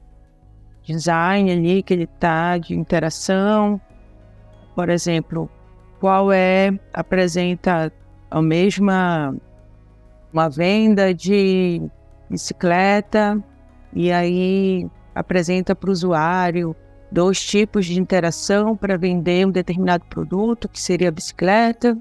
design 0.83 1.51
ali 1.51 1.83
que 1.83 1.95
ele 1.95 2.05
está, 2.05 2.59
de 2.59 2.75
interação. 2.75 3.81
Por 4.75 4.91
exemplo, 4.91 5.49
qual 6.05 6.31
é, 6.31 6.71
apresenta 6.93 7.91
a 8.31 8.43
mesma 8.43 9.35
uma 10.31 10.51
venda 10.51 11.15
de 11.15 11.81
bicicleta 12.29 13.43
e 13.91 14.13
aí 14.13 14.87
apresenta 15.15 15.75
para 15.75 15.89
o 15.89 15.93
usuário 15.95 16.77
dois 17.11 17.43
tipos 17.43 17.87
de 17.87 17.99
interação 17.99 18.77
para 18.77 18.99
vender 18.99 19.47
um 19.47 19.51
determinado 19.51 20.05
produto, 20.05 20.69
que 20.69 20.79
seria 20.79 21.09
a 21.09 21.11
bicicleta, 21.11 21.97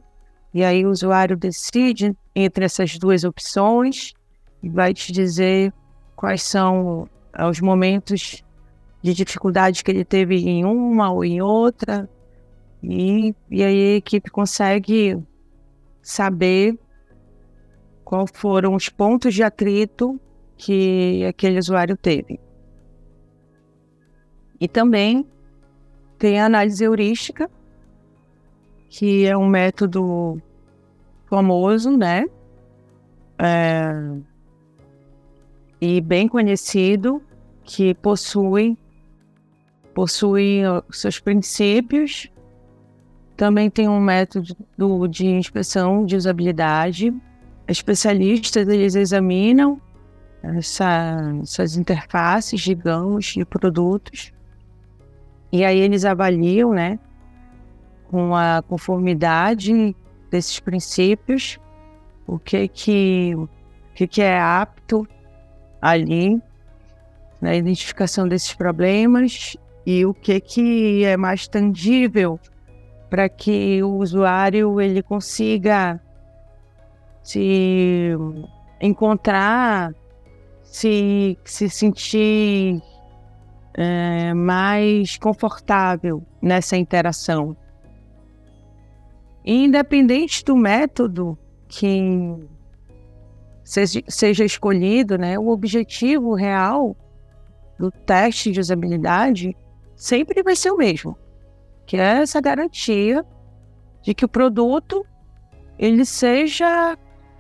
e 0.54 0.66
aí 0.66 0.86
o 0.86 0.90
usuário 0.90 1.38
decide 1.38 2.14
entre 2.36 2.66
essas 2.66 2.98
duas 2.98 3.24
opções 3.24 4.12
e 4.62 4.68
vai 4.68 4.94
te 4.94 5.14
dizer 5.14 5.72
quais 6.14 6.44
são 6.44 7.08
eh, 7.34 7.46
os 7.46 7.62
momentos 7.62 8.44
de 9.02 9.14
dificuldade 9.14 9.82
que 9.82 9.92
ele 9.92 10.04
teve 10.04 10.36
em 10.36 10.66
uma 10.66 11.10
ou 11.10 11.24
em 11.24 11.42
outra. 11.42 12.10
E, 12.84 13.34
e 13.50 13.64
aí 13.64 13.94
a 13.94 13.98
equipe 13.98 14.30
consegue 14.30 15.18
saber 16.02 16.78
quais 18.04 18.30
foram 18.34 18.76
os 18.76 18.90
pontos 18.90 19.34
de 19.34 19.42
atrito 19.42 20.20
que 20.58 21.24
aquele 21.26 21.58
usuário 21.58 21.96
teve. 21.96 22.40
E 24.60 24.68
também 24.68 25.26
tem 26.18 26.40
a 26.40 26.46
análise 26.46 26.84
heurística, 26.84 27.50
que 28.90 29.26
é 29.26 29.36
um 29.36 29.48
método 29.48 30.42
famoso, 31.28 31.98
né? 31.98 32.26
É, 33.40 33.92
e 35.82 36.00
bem 36.00 36.28
conhecido, 36.28 37.22
que 37.64 37.94
possui, 37.96 38.78
possui 39.94 40.62
seus 40.92 41.20
princípios. 41.20 42.32
Também 43.36 43.70
tem 43.70 43.88
um 43.88 44.00
método 44.00 44.56
de 45.10 45.26
inspeção 45.26 46.06
de 46.06 46.16
usabilidade. 46.16 47.14
Especialistas, 47.68 48.68
eles 48.68 48.96
examinam 48.96 49.82
essa, 50.42 51.40
essas 51.42 51.78
interfaces, 51.78 52.62
digamos, 52.62 53.26
de 53.28 53.46
produtos. 53.46 54.32
E 55.52 55.64
aí 55.64 55.80
eles 55.80 56.06
avaliam, 56.06 56.74
né? 56.74 57.00
com 58.14 58.36
a 58.36 58.62
conformidade 58.62 59.96
desses 60.30 60.60
princípios, 60.60 61.58
o 62.28 62.38
que 62.38 62.68
que, 62.68 63.34
o 63.36 63.50
que, 63.96 64.06
que 64.06 64.22
é 64.22 64.40
apto 64.40 65.08
ali 65.82 66.40
na 67.42 67.56
identificação 67.56 68.28
desses 68.28 68.54
problemas 68.54 69.58
e 69.84 70.06
o 70.06 70.14
que 70.14 70.40
que 70.40 71.04
é 71.04 71.18
mais 71.18 71.48
tangível 71.48 72.40
para 73.14 73.30
que 73.30 73.84
o 73.84 73.98
usuário 73.98 74.82
ele 74.82 75.04
consiga 75.04 76.02
se 77.22 78.10
encontrar, 78.82 79.94
se, 80.64 81.38
se 81.46 81.70
sentir 81.70 82.82
é, 83.76 84.34
mais 84.34 85.16
confortável 85.16 86.24
nessa 86.42 86.76
interação. 86.76 87.56
Independente 89.46 90.44
do 90.44 90.58
método 90.58 91.38
que 91.68 92.36
seja, 93.64 94.44
escolhido, 94.44 95.20
né, 95.20 95.38
o 95.38 95.50
objetivo 95.50 96.34
real 96.34 96.98
do 97.78 97.92
teste 97.92 98.52
de 98.52 98.60
usabilidade 98.60 99.56
sempre 99.96 100.42
vai 100.42 100.56
ser 100.56 100.72
o 100.72 100.78
mesmo, 100.78 101.16
que 101.86 101.98
é 101.98 102.22
essa 102.22 102.40
garantia 102.42 103.26
de 104.02 104.14
que 104.14 104.26
o 104.26 104.30
produto 104.30 105.06
ele 105.78 106.06
seja 106.06 106.98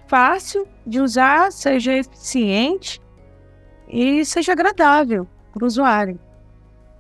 fácil 0.07 0.67
de 0.85 0.99
usar, 0.99 1.51
seja 1.51 1.93
eficiente 1.93 3.01
e 3.87 4.25
seja 4.25 4.51
agradável 4.51 5.27
para 5.51 5.63
o 5.63 5.67
usuário. 5.67 6.19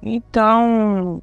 Então, 0.01 1.21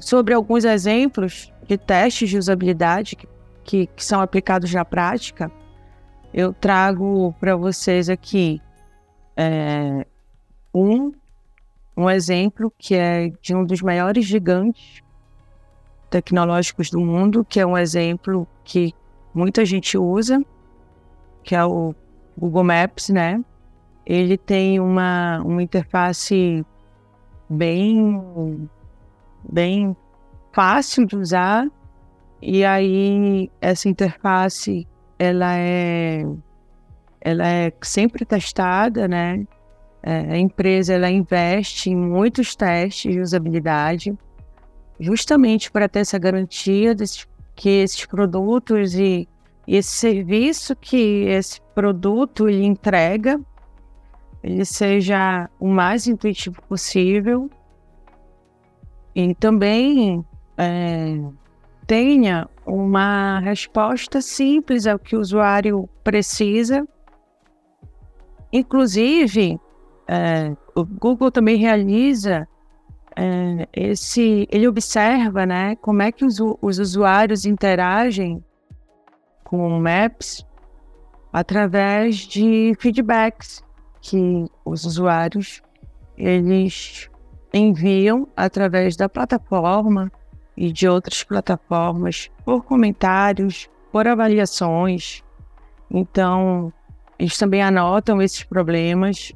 sobre 0.00 0.34
alguns 0.34 0.64
exemplos 0.64 1.52
de 1.66 1.78
testes 1.78 2.28
de 2.28 2.38
usabilidade 2.38 3.16
que, 3.16 3.28
que, 3.64 3.86
que 3.86 4.04
são 4.04 4.20
aplicados 4.20 4.72
na 4.72 4.84
prática, 4.84 5.50
eu 6.34 6.52
trago 6.52 7.34
para 7.40 7.56
vocês 7.56 8.08
aqui 8.08 8.60
é, 9.36 10.06
um, 10.74 11.12
um 11.96 12.10
exemplo 12.10 12.72
que 12.76 12.94
é 12.94 13.30
de 13.40 13.54
um 13.54 13.64
dos 13.64 13.80
maiores 13.80 14.24
gigantes 14.24 15.02
tecnológicos 16.10 16.90
do 16.90 17.00
mundo, 17.00 17.44
que 17.44 17.58
é 17.58 17.66
um 17.66 17.76
exemplo 17.76 18.46
que 18.64 18.94
muita 19.34 19.64
gente 19.64 19.96
usa, 19.96 20.42
que 21.42 21.54
é 21.54 21.64
o 21.64 21.94
Google 22.36 22.64
Maps, 22.64 23.08
né? 23.08 23.42
Ele 24.04 24.36
tem 24.36 24.78
uma, 24.78 25.40
uma 25.42 25.62
interface 25.62 26.64
bem, 27.48 28.68
bem 29.50 29.96
fácil 30.52 31.06
de 31.06 31.16
usar 31.16 31.66
e 32.40 32.64
aí 32.64 33.50
essa 33.60 33.88
interface 33.88 34.86
ela 35.18 35.56
é 35.56 36.24
ela 37.20 37.46
é 37.46 37.72
sempre 37.82 38.24
testada, 38.24 39.08
né? 39.08 39.44
É, 40.08 40.34
a 40.34 40.38
empresa 40.38 40.94
ela 40.94 41.10
investe 41.10 41.90
em 41.90 41.96
muitos 41.96 42.54
testes 42.54 43.12
de 43.12 43.20
usabilidade, 43.20 44.16
justamente 45.00 45.68
para 45.68 45.88
ter 45.88 45.98
essa 45.98 46.16
garantia 46.16 46.94
de 46.94 47.04
que 47.56 47.68
esses 47.68 48.06
produtos 48.06 48.94
e, 48.94 49.28
e 49.66 49.74
esse 49.74 49.90
serviço 49.90 50.76
que 50.76 51.24
esse 51.24 51.60
produto 51.74 52.48
ele 52.48 52.64
entrega, 52.64 53.40
ele 54.44 54.64
seja 54.64 55.50
o 55.58 55.66
mais 55.66 56.06
intuitivo 56.06 56.62
possível 56.68 57.50
e 59.12 59.34
também 59.34 60.24
é, 60.56 61.18
tenha 61.84 62.48
uma 62.64 63.40
resposta 63.40 64.20
simples 64.20 64.86
ao 64.86 65.00
que 65.00 65.16
o 65.16 65.20
usuário 65.20 65.88
precisa. 66.04 66.86
Inclusive, 68.52 69.58
é, 70.08 70.54
o 70.74 70.84
Google 70.84 71.30
também 71.30 71.56
realiza 71.56 72.46
é, 73.16 73.68
esse, 73.72 74.46
ele 74.50 74.68
observa 74.68 75.46
né, 75.46 75.76
como 75.76 76.02
é 76.02 76.12
que 76.12 76.24
os, 76.24 76.38
os 76.60 76.78
usuários 76.78 77.44
interagem 77.44 78.44
com 79.42 79.66
o 79.66 79.80
Maps 79.80 80.46
através 81.32 82.16
de 82.16 82.74
feedbacks 82.78 83.64
que 84.00 84.46
os 84.64 84.84
usuários 84.84 85.62
eles 86.16 87.10
enviam 87.52 88.28
através 88.36 88.96
da 88.96 89.08
plataforma 89.08 90.10
e 90.56 90.72
de 90.72 90.88
outras 90.88 91.22
plataformas 91.22 92.30
por 92.44 92.64
comentários, 92.64 93.68
por 93.92 94.06
avaliações. 94.06 95.22
Então, 95.90 96.72
eles 97.18 97.36
também 97.36 97.62
anotam 97.62 98.22
esses 98.22 98.42
problemas 98.42 99.32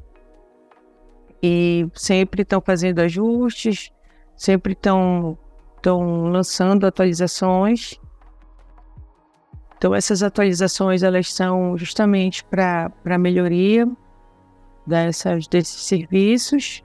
e 1.42 1.88
sempre 1.94 2.42
estão 2.42 2.60
fazendo 2.60 2.98
ajustes, 3.00 3.90
sempre 4.36 4.72
estão 4.72 5.38
lançando 5.84 6.86
atualizações. 6.86 7.98
Então, 9.76 9.94
essas 9.94 10.22
atualizações 10.22 11.02
elas 11.02 11.32
são 11.32 11.76
justamente 11.78 12.44
para 12.44 12.92
a 13.04 13.18
melhoria 13.18 13.88
dessas, 14.86 15.46
desses 15.46 15.82
serviços, 15.82 16.82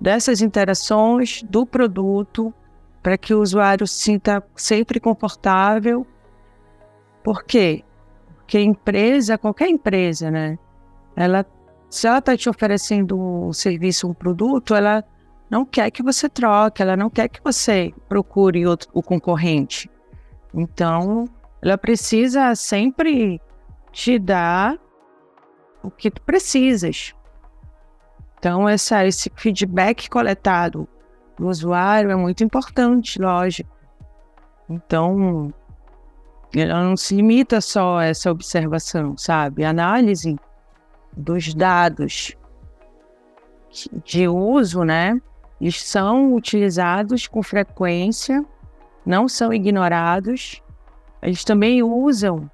dessas 0.00 0.40
interações 0.40 1.42
do 1.42 1.66
produto, 1.66 2.54
para 3.02 3.18
que 3.18 3.34
o 3.34 3.40
usuário 3.40 3.86
se 3.86 4.02
sinta 4.02 4.42
sempre 4.54 5.00
confortável. 5.00 6.06
Por 7.24 7.42
quê? 7.42 7.82
Porque 8.36 8.60
empresa, 8.60 9.36
qualquer 9.36 9.68
empresa, 9.68 10.30
né? 10.30 10.56
Ela 11.16 11.44
se 11.88 12.06
ela 12.06 12.18
está 12.18 12.36
te 12.36 12.48
oferecendo 12.48 13.18
um 13.18 13.52
serviço, 13.52 14.08
um 14.08 14.14
produto, 14.14 14.74
ela 14.74 15.04
não 15.48 15.64
quer 15.64 15.90
que 15.90 16.02
você 16.02 16.28
troque, 16.28 16.82
ela 16.82 16.96
não 16.96 17.08
quer 17.08 17.28
que 17.28 17.40
você 17.42 17.92
procure 18.08 18.66
outro, 18.66 18.88
o 18.92 19.02
concorrente. 19.02 19.90
Então, 20.52 21.24
ela 21.62 21.78
precisa 21.78 22.54
sempre 22.54 23.40
te 23.92 24.18
dar 24.18 24.78
o 25.82 25.90
que 25.90 26.10
tu 26.10 26.20
precisas. 26.22 27.14
Então, 28.38 28.68
essa, 28.68 29.06
esse 29.06 29.30
feedback 29.34 30.08
coletado 30.08 30.88
do 31.38 31.48
usuário 31.48 32.10
é 32.10 32.16
muito 32.16 32.42
importante, 32.42 33.20
lógico. 33.20 33.70
Então, 34.68 35.52
ela 36.54 36.82
não 36.82 36.96
se 36.96 37.14
limita 37.14 37.60
só 37.60 37.98
a 37.98 38.04
essa 38.06 38.30
observação, 38.30 39.16
sabe? 39.16 39.64
A 39.64 39.70
análise 39.70 40.36
dos 41.16 41.54
dados 41.54 42.36
de 44.04 44.28
uso, 44.28 44.84
né, 44.84 45.20
eles 45.60 45.82
são 45.82 46.34
utilizados 46.34 47.26
com 47.26 47.42
frequência, 47.42 48.44
não 49.04 49.28
são 49.28 49.52
ignorados. 49.52 50.62
Eles 51.22 51.44
também 51.44 51.82
usam 51.82 52.50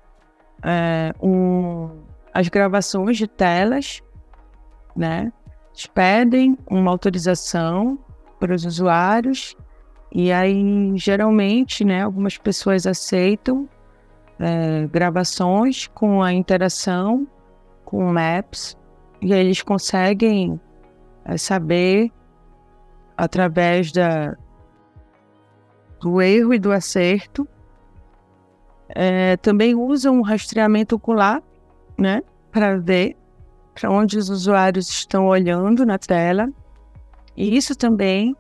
é, 0.63 1.13
um, 1.21 1.91
as 2.33 2.49
gravações 2.49 3.17
de 3.17 3.27
telas, 3.27 4.01
né? 4.95 5.33
Eles 5.73 5.87
pedem 5.87 6.57
uma 6.71 6.91
autorização 6.91 7.99
para 8.39 8.55
os 8.55 8.65
usuários 8.65 9.57
e 10.13 10.31
aí 10.31 10.93
geralmente, 10.97 11.85
né, 11.85 12.03
algumas 12.03 12.37
pessoas 12.37 12.87
aceitam 12.87 13.69
é, 14.39 14.87
gravações 14.87 15.87
com 15.89 16.23
a 16.23 16.33
interação 16.33 17.27
com 17.93 18.11
Maps 18.11 18.75
e 19.21 19.35
eles 19.35 19.61
conseguem 19.61 20.59
é, 21.27 21.37
saber 21.37 22.11
através 23.19 23.93
da, 23.93 24.35
do 26.01 26.23
erro 26.23 26.55
e 26.55 26.59
do 26.59 26.73
acerto. 26.73 27.47
É, 28.89 29.37
também 29.37 29.75
usam 29.75 30.17
um 30.17 30.23
rastreamento 30.23 30.97
ocular, 30.97 31.43
né, 31.99 32.23
para 32.51 32.79
ver 32.79 33.15
para 33.75 33.91
onde 33.91 34.17
os 34.17 34.31
usuários 34.31 34.89
estão 34.89 35.27
olhando 35.27 35.85
na 35.85 35.99
tela. 35.99 36.49
E 37.37 37.55
isso 37.55 37.77
também 37.77 38.35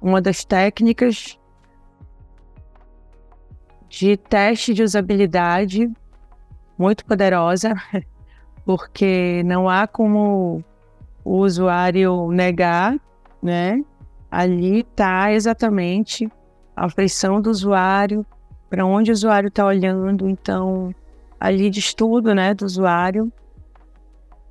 uma 0.00 0.20
das 0.20 0.44
técnicas 0.44 1.38
de 3.88 4.16
teste 4.16 4.74
de 4.74 4.82
usabilidade 4.82 5.88
muito 6.78 7.04
poderosa, 7.04 7.74
porque 8.64 9.42
não 9.44 9.68
há 9.68 9.86
como 9.86 10.64
o 11.24 11.38
usuário 11.38 12.30
negar, 12.30 12.98
né? 13.42 13.82
Ali 14.30 14.80
está 14.80 15.32
exatamente 15.32 16.28
a 16.76 16.88
feição 16.88 17.40
do 17.40 17.50
usuário, 17.50 18.26
para 18.68 18.84
onde 18.84 19.10
o 19.10 19.14
usuário 19.14 19.48
está 19.48 19.64
olhando, 19.64 20.28
então 20.28 20.92
ali 21.38 21.70
de 21.70 21.78
estudo, 21.78 22.34
né, 22.34 22.54
do 22.54 22.64
usuário, 22.64 23.32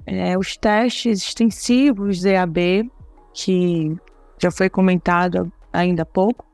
é, 0.06 0.38
os 0.38 0.56
testes 0.56 1.22
extensivos 1.22 2.24
EAB, 2.24 2.90
que 3.34 3.98
já 4.38 4.52
foi 4.52 4.70
comentado 4.70 5.52
ainda 5.72 6.04
há 6.04 6.06
pouco. 6.06 6.46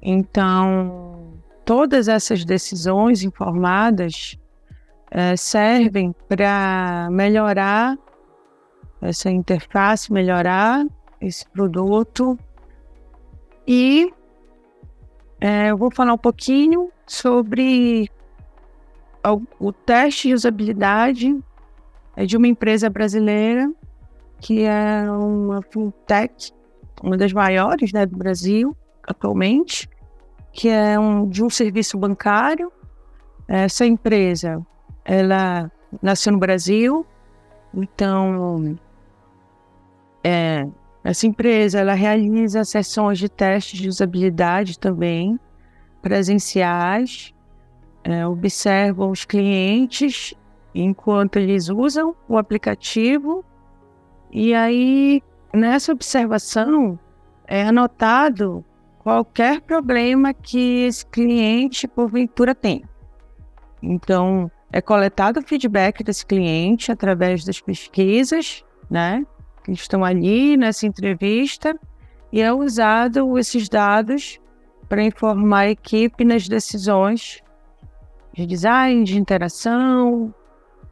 Então, 0.00 1.34
todas 1.64 2.08
essas 2.08 2.44
decisões 2.44 3.22
informadas 3.22 4.38
é, 5.10 5.36
servem 5.36 6.14
para 6.28 7.08
melhorar 7.10 7.98
essa 9.00 9.30
interface, 9.30 10.12
melhorar 10.12 10.86
esse 11.20 11.48
produto. 11.48 12.38
E 13.66 14.12
é, 15.40 15.70
eu 15.70 15.76
vou 15.76 15.90
falar 15.90 16.12
um 16.12 16.18
pouquinho 16.18 16.90
sobre 17.06 18.10
o, 19.24 19.68
o 19.68 19.72
teste 19.72 20.28
de 20.28 20.34
usabilidade 20.34 21.38
é 22.16 22.24
de 22.24 22.36
uma 22.36 22.48
empresa 22.48 22.88
brasileira 22.88 23.70
que 24.40 24.62
é 24.62 25.10
uma 25.10 25.62
fintech, 25.62 26.52
uma 27.02 27.16
das 27.16 27.32
maiores 27.32 27.92
né, 27.92 28.06
do 28.06 28.16
Brasil 28.16 28.76
atualmente, 29.02 29.88
que 30.52 30.68
é 30.68 30.98
um, 30.98 31.28
de 31.28 31.42
um 31.42 31.50
serviço 31.50 31.96
bancário. 31.98 32.72
Essa 33.48 33.86
empresa 33.86 34.64
ela 35.06 35.70
nasceu 36.02 36.32
no 36.32 36.38
Brasil, 36.38 37.06
então 37.72 38.76
é, 40.22 40.66
essa 41.04 41.26
empresa 41.28 41.78
ela 41.78 41.94
realiza 41.94 42.64
sessões 42.64 43.18
de 43.18 43.28
testes 43.28 43.78
de 43.78 43.88
usabilidade 43.88 44.78
também 44.78 45.38
presenciais, 46.02 47.32
é, 48.02 48.26
observam 48.26 49.10
os 49.10 49.24
clientes 49.24 50.34
enquanto 50.74 51.36
eles 51.36 51.68
usam 51.68 52.14
o 52.28 52.36
aplicativo 52.36 53.44
e 54.32 54.52
aí 54.52 55.22
nessa 55.54 55.92
observação 55.92 56.98
é 57.46 57.62
anotado 57.62 58.64
qualquer 58.98 59.60
problema 59.60 60.34
que 60.34 60.84
esse 60.84 61.06
cliente 61.06 61.86
porventura 61.86 62.56
tem. 62.56 62.82
Então, 63.80 64.50
é 64.76 64.80
coletado 64.82 65.38
o 65.38 65.42
feedback 65.42 66.04
desse 66.04 66.26
cliente 66.26 66.92
através 66.92 67.42
das 67.46 67.58
pesquisas, 67.58 68.62
né? 68.90 69.24
Que 69.64 69.72
estão 69.72 70.04
ali 70.04 70.54
nessa 70.54 70.86
entrevista 70.86 71.74
e 72.30 72.42
é 72.42 72.52
usado 72.52 73.38
esses 73.38 73.70
dados 73.70 74.38
para 74.86 75.02
informar 75.02 75.60
a 75.60 75.70
equipe 75.70 76.26
nas 76.26 76.46
decisões 76.46 77.42
de 78.34 78.44
design, 78.44 79.02
de 79.02 79.18
interação, 79.18 80.34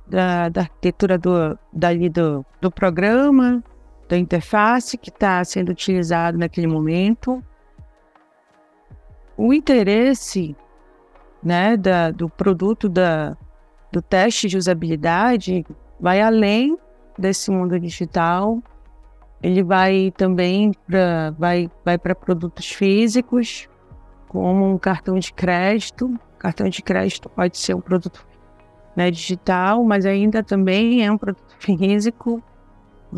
da, 0.06 0.48
da 0.48 0.62
arquitetura 0.62 1.18
do, 1.18 1.58
dali 1.70 2.08
do, 2.08 2.42
do 2.62 2.70
programa, 2.70 3.62
da 4.08 4.16
interface 4.16 4.96
que 4.96 5.10
está 5.10 5.44
sendo 5.44 5.68
utilizado 5.68 6.38
naquele 6.38 6.68
momento. 6.68 7.44
O 9.36 9.52
interesse 9.52 10.56
né, 11.42 11.76
da, 11.76 12.10
do 12.10 12.30
produto 12.30 12.88
da, 12.88 13.36
do 13.94 14.02
teste 14.02 14.48
de 14.48 14.56
usabilidade 14.56 15.64
vai 16.00 16.20
além 16.20 16.76
desse 17.16 17.48
mundo 17.48 17.78
digital. 17.78 18.60
Ele 19.40 19.62
vai 19.62 20.12
também 20.16 20.72
para 20.84 21.30
vai, 21.38 21.70
vai 21.84 21.96
produtos 21.96 22.72
físicos, 22.72 23.68
como 24.26 24.68
um 24.68 24.76
cartão 24.76 25.16
de 25.16 25.32
crédito. 25.32 26.12
Cartão 26.38 26.68
de 26.68 26.82
crédito 26.82 27.28
pode 27.28 27.56
ser 27.56 27.74
um 27.74 27.80
produto 27.80 28.26
né, 28.96 29.12
digital, 29.12 29.84
mas 29.84 30.04
ainda 30.04 30.42
também 30.42 31.06
é 31.06 31.12
um 31.12 31.16
produto 31.16 31.54
físico. 31.60 32.42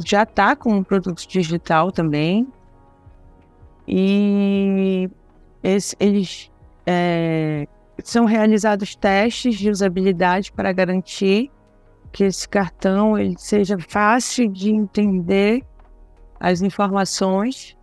Já 0.04 0.24
está 0.24 0.54
com 0.54 0.74
um 0.74 0.82
produto 0.82 1.26
digital 1.26 1.90
também. 1.90 2.46
E 3.88 5.08
esse, 5.62 5.96
eles 5.98 6.50
é, 6.84 7.66
são 8.04 8.24
realizados 8.24 8.94
testes 8.94 9.56
de 9.56 9.70
usabilidade 9.70 10.52
para 10.52 10.72
garantir 10.72 11.50
que 12.12 12.24
esse 12.24 12.48
cartão 12.48 13.18
ele 13.18 13.34
seja 13.38 13.76
fácil 13.78 14.48
de 14.48 14.70
entender 14.70 15.64
as 16.38 16.62
informações 16.62 17.76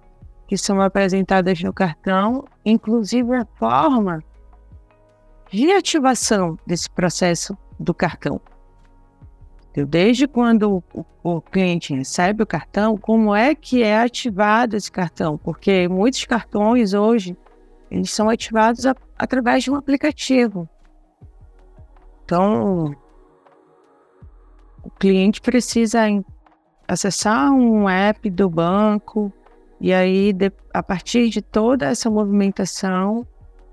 que 0.47 0.57
são 0.57 0.81
apresentadas 0.81 1.61
no 1.61 1.73
cartão, 1.73 2.45
inclusive 2.65 3.35
a 3.35 3.45
forma 3.57 4.23
de 5.51 5.71
ativação 5.71 6.57
desse 6.65 6.89
processo 6.89 7.57
do 7.79 7.93
cartão. 7.93 8.39
Desde 9.87 10.27
quando 10.27 10.83
o, 10.93 11.05
o, 11.23 11.41
cliente 11.41 11.95
recebe 11.95 12.43
o 12.43 12.47
cartão, 12.47 12.95
como 12.95 13.35
é 13.35 13.55
que 13.55 13.81
é 13.81 13.97
ativado 13.97 14.75
esse 14.77 14.91
cartão? 14.91 15.37
Porque 15.37 15.87
muitos 15.87 16.25
cartões 16.25 16.93
hoje 16.93 17.35
eles 17.89 18.11
são 18.11 18.29
ativados 18.29 18.85
a, 18.85 18.95
através 19.23 19.63
de 19.63 19.71
um 19.71 19.75
aplicativo. 19.75 20.67
Então, 22.25 22.93
o 24.83 24.89
cliente 24.89 25.39
precisa 25.39 26.01
acessar 26.85 27.49
um 27.53 27.87
app 27.87 28.29
do 28.29 28.49
banco 28.49 29.31
e 29.79 29.93
aí 29.93 30.33
de, 30.33 30.51
a 30.73 30.83
partir 30.83 31.29
de 31.29 31.41
toda 31.41 31.85
essa 31.87 32.09
movimentação 32.09 33.25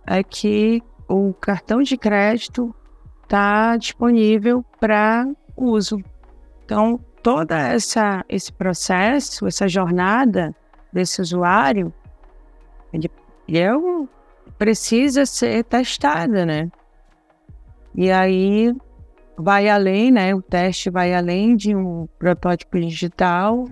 é 0.07 0.23
que 0.23 0.81
o 1.09 1.35
cartão 1.35 1.83
de 1.83 1.97
crédito 1.97 2.73
está 3.25 3.77
disponível 3.77 4.65
para 4.79 5.27
uso. 5.57 6.01
Então, 6.65 6.97
toda 7.25 7.59
essa 7.59 8.25
esse 8.29 8.53
processo, 8.53 9.49
essa 9.49 9.67
jornada 9.67 10.55
desse 10.93 11.21
usuário, 11.21 11.93
ele, 12.93 13.11
ele 13.49 13.59
é 13.59 13.77
um, 13.77 14.09
precisa 14.61 15.25
ser 15.25 15.65
testada, 15.65 16.45
né? 16.45 16.71
E 17.95 18.11
aí 18.11 18.77
vai 19.35 19.71
além, 19.71 20.11
né? 20.11 20.35
O 20.35 20.43
teste 20.43 20.91
vai 20.91 21.15
além 21.15 21.57
de 21.57 21.75
um 21.75 22.07
protótipo 22.19 22.79
digital, 22.79 23.67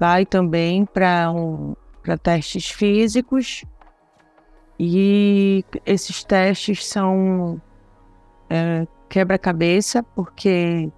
vai 0.00 0.24
também 0.24 0.86
para 0.86 1.30
um, 1.30 1.76
testes 2.22 2.70
físicos 2.70 3.62
e 4.80 5.62
esses 5.84 6.24
testes 6.24 6.86
são 6.86 7.60
é, 8.48 8.86
quebra-cabeça, 9.06 10.02
porque 10.02 10.90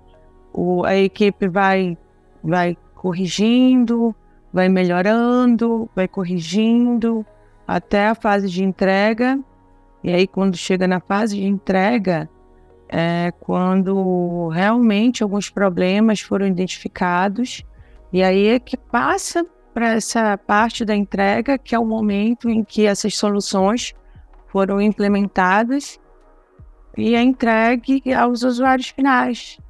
o, 0.52 0.85
a 0.85 0.94
equipe 0.94 1.48
vai, 1.48 1.98
vai 2.40 2.78
corrigindo, 2.94 4.14
vai 4.52 4.68
melhorando, 4.68 5.90
vai 5.92 6.06
corrigindo 6.06 7.26
até 7.70 8.09
a 8.09 8.16
fase 8.16 8.48
de 8.48 8.64
entrega. 8.64 9.38
E 10.02 10.12
aí, 10.12 10.26
quando 10.26 10.56
chega 10.56 10.88
na 10.88 10.98
fase 10.98 11.37
de 11.37 11.46
entrega, 11.46 12.28
é 12.88 13.33
quando 13.38 14.48
realmente 14.48 15.22
alguns 15.22 15.48
problemas 15.48 16.20
foram 16.20 16.48
identificados, 16.48 17.64
e 18.12 18.24
aí 18.24 18.48
é 18.48 18.59
que 18.59 18.76
passa 18.76 19.46
para 19.72 19.90
essa 19.90 20.37
parte 20.37 20.85
da 20.85 20.96
entrega, 20.96 21.56
que 21.56 21.72
é 21.72 21.78
o 21.78 21.85
momento 21.85 22.50
em 22.50 22.64
que 22.64 22.87
essas 22.87 23.16
soluções 23.16 23.94
foram 24.48 24.80
implementadas 24.80 26.00
e 26.98 27.14
é 27.14 27.22
entregue 27.22 28.12
aos 28.12 28.42
usuários 28.42 28.88
finais. 28.88 29.61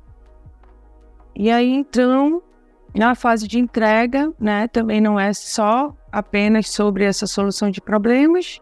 E 1.36 1.50
aí, 1.50 1.70
então, 1.70 2.42
na 2.94 3.14
fase 3.14 3.46
de 3.46 3.58
entrega, 3.58 4.32
né, 4.38 4.66
também 4.68 5.00
não 5.00 5.18
é 5.18 5.32
só 5.32 5.94
apenas 6.10 6.68
sobre 6.70 7.04
essa 7.04 7.26
solução 7.26 7.70
de 7.70 7.80
problemas, 7.80 8.60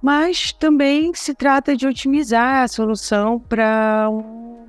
mas 0.00 0.52
também 0.52 1.12
se 1.14 1.34
trata 1.34 1.76
de 1.76 1.86
otimizar 1.86 2.62
a 2.62 2.68
solução 2.68 3.38
para 3.38 4.08
um 4.10 4.66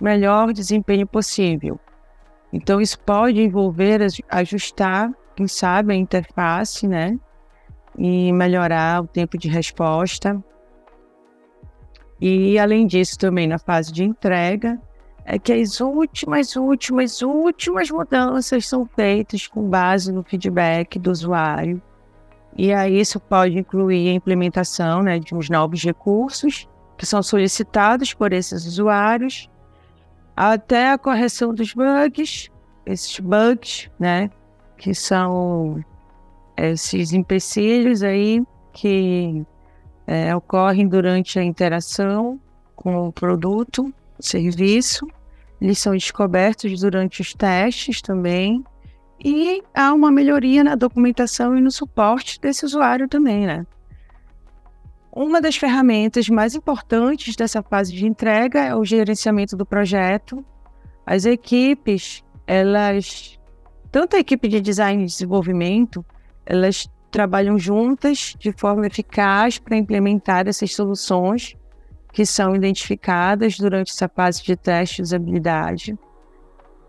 melhor 0.00 0.52
desempenho 0.52 1.06
possível. 1.06 1.78
Então, 2.52 2.80
isso 2.80 2.98
pode 3.00 3.40
envolver 3.40 4.00
ajustar, 4.28 5.10
quem 5.34 5.48
sabe, 5.48 5.92
a 5.92 5.96
interface, 5.96 6.86
né, 6.86 7.18
e 7.96 8.32
melhorar 8.32 9.02
o 9.02 9.06
tempo 9.06 9.38
de 9.38 9.48
resposta 9.48 10.42
e, 12.20 12.58
além 12.58 12.86
disso, 12.86 13.18
também 13.18 13.46
na 13.46 13.58
fase 13.58 13.92
de 13.92 14.04
entrega, 14.04 14.80
é 15.24 15.38
que 15.38 15.52
as 15.52 15.80
últimas, 15.80 16.54
últimas, 16.54 17.22
últimas 17.22 17.90
mudanças 17.90 18.66
são 18.66 18.86
feitas 18.86 19.46
com 19.46 19.68
base 19.68 20.12
no 20.12 20.22
feedback 20.22 20.98
do 20.98 21.10
usuário. 21.10 21.80
E 22.56 22.72
aí 22.72 23.00
isso 23.00 23.18
pode 23.18 23.58
incluir 23.58 24.10
a 24.10 24.12
implementação 24.12 25.02
né, 25.02 25.18
de 25.18 25.34
uns 25.34 25.48
novos 25.48 25.82
recursos 25.82 26.68
que 26.96 27.06
são 27.06 27.22
solicitados 27.22 28.14
por 28.14 28.32
esses 28.32 28.66
usuários, 28.66 29.48
até 30.36 30.90
a 30.90 30.98
correção 30.98 31.52
dos 31.52 31.74
bugs, 31.74 32.50
esses 32.86 33.18
bugs, 33.18 33.90
né, 33.98 34.30
que 34.76 34.94
são 34.94 35.82
esses 36.56 37.12
empecilhos 37.12 38.02
aí 38.02 38.42
que 38.72 39.44
é, 40.06 40.34
ocorrem 40.36 40.86
durante 40.86 41.38
a 41.38 41.42
interação 41.42 42.38
com 42.76 43.08
o 43.08 43.12
produto, 43.12 43.92
serviço. 44.20 45.06
Eles 45.60 45.78
são 45.78 45.92
descobertos 45.92 46.80
durante 46.80 47.20
os 47.20 47.32
testes 47.32 48.02
também. 48.02 48.62
E 49.24 49.62
há 49.74 49.92
uma 49.94 50.10
melhoria 50.10 50.62
na 50.62 50.74
documentação 50.74 51.56
e 51.56 51.60
no 51.60 51.70
suporte 51.70 52.40
desse 52.40 52.64
usuário 52.64 53.08
também, 53.08 53.46
né? 53.46 53.66
Uma 55.10 55.40
das 55.40 55.56
ferramentas 55.56 56.28
mais 56.28 56.54
importantes 56.54 57.36
dessa 57.36 57.62
fase 57.62 57.92
de 57.92 58.04
entrega 58.04 58.60
é 58.64 58.74
o 58.74 58.84
gerenciamento 58.84 59.56
do 59.56 59.64
projeto. 59.64 60.44
As 61.06 61.24
equipes, 61.24 62.24
elas, 62.46 63.38
tanto 63.92 64.16
a 64.16 64.18
equipe 64.18 64.48
de 64.48 64.60
design 64.60 65.02
e 65.02 65.06
desenvolvimento, 65.06 66.04
elas 66.44 66.90
trabalham 67.12 67.56
juntas 67.56 68.34
de 68.38 68.50
forma 68.50 68.86
eficaz 68.88 69.56
para 69.56 69.76
implementar 69.76 70.48
essas 70.48 70.74
soluções 70.74 71.56
que 72.14 72.24
são 72.24 72.54
identificadas 72.54 73.58
durante 73.58 73.90
essa 73.90 74.08
fase 74.08 74.40
de 74.40 74.54
teste 74.54 74.96
de 74.96 75.02
usabilidade. 75.02 75.98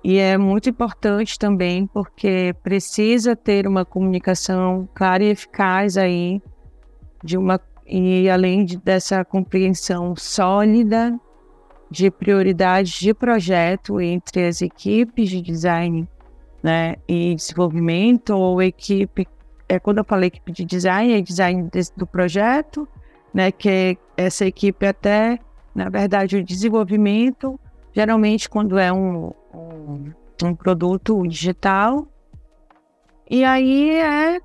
E 0.03 0.19
é 0.19 0.37
muito 0.37 0.69
importante 0.69 1.39
também 1.39 1.87
porque 1.87 2.55
precisa 2.61 3.35
ter 3.35 3.67
uma 3.67 3.83
comunicação 3.83 4.87
clara 4.93 5.23
e 5.23 5.29
eficaz 5.29 5.97
aí 5.97 6.39
de 7.23 7.39
uma 7.39 7.59
e 7.87 8.29
além 8.29 8.65
de, 8.65 8.77
dessa 8.77 9.25
compreensão 9.25 10.15
sólida 10.15 11.19
de 11.89 12.11
prioridades 12.11 12.93
de 12.93 13.11
projeto 13.11 13.99
entre 13.99 14.45
as 14.45 14.61
equipes 14.61 15.29
de 15.29 15.41
design 15.41 16.07
né, 16.61 16.97
e 17.07 17.33
desenvolvimento 17.33 18.29
ou 18.31 18.61
equipe 18.61 19.27
é, 19.67 19.79
quando 19.79 19.97
eu 19.97 20.03
falei 20.03 20.27
equipe 20.27 20.51
de 20.51 20.65
design, 20.65 21.13
é 21.13 21.21
design 21.21 21.67
do 21.97 22.05
projeto, 22.05 22.87
né, 23.35 23.51
que 23.51 23.97
essa 24.15 24.45
equipe 24.45 24.87
até, 24.87 25.37
na 25.75 25.89
verdade, 25.89 26.37
o 26.37 26.43
desenvolvimento, 26.43 27.59
geralmente 27.91 28.49
quando 28.49 28.79
é 28.79 28.93
um, 28.93 29.33
um, 29.53 30.13
um 30.41 30.55
produto 30.55 31.21
digital, 31.27 32.07
e 33.29 33.43
aí 33.43 33.99
é 33.99 34.39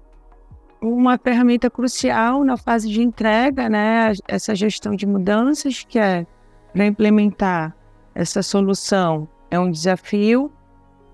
uma 0.82 1.16
ferramenta 1.16 1.70
crucial 1.70 2.42
na 2.42 2.56
fase 2.56 2.88
de 2.88 3.00
entrega, 3.00 3.68
né, 3.68 4.12
essa 4.26 4.56
gestão 4.56 4.96
de 4.96 5.06
mudanças, 5.06 5.84
que 5.84 5.98
é 5.98 6.26
para 6.72 6.84
implementar 6.84 7.76
essa 8.12 8.42
solução 8.42 9.28
é 9.52 9.58
um 9.58 9.70
desafio, 9.70 10.50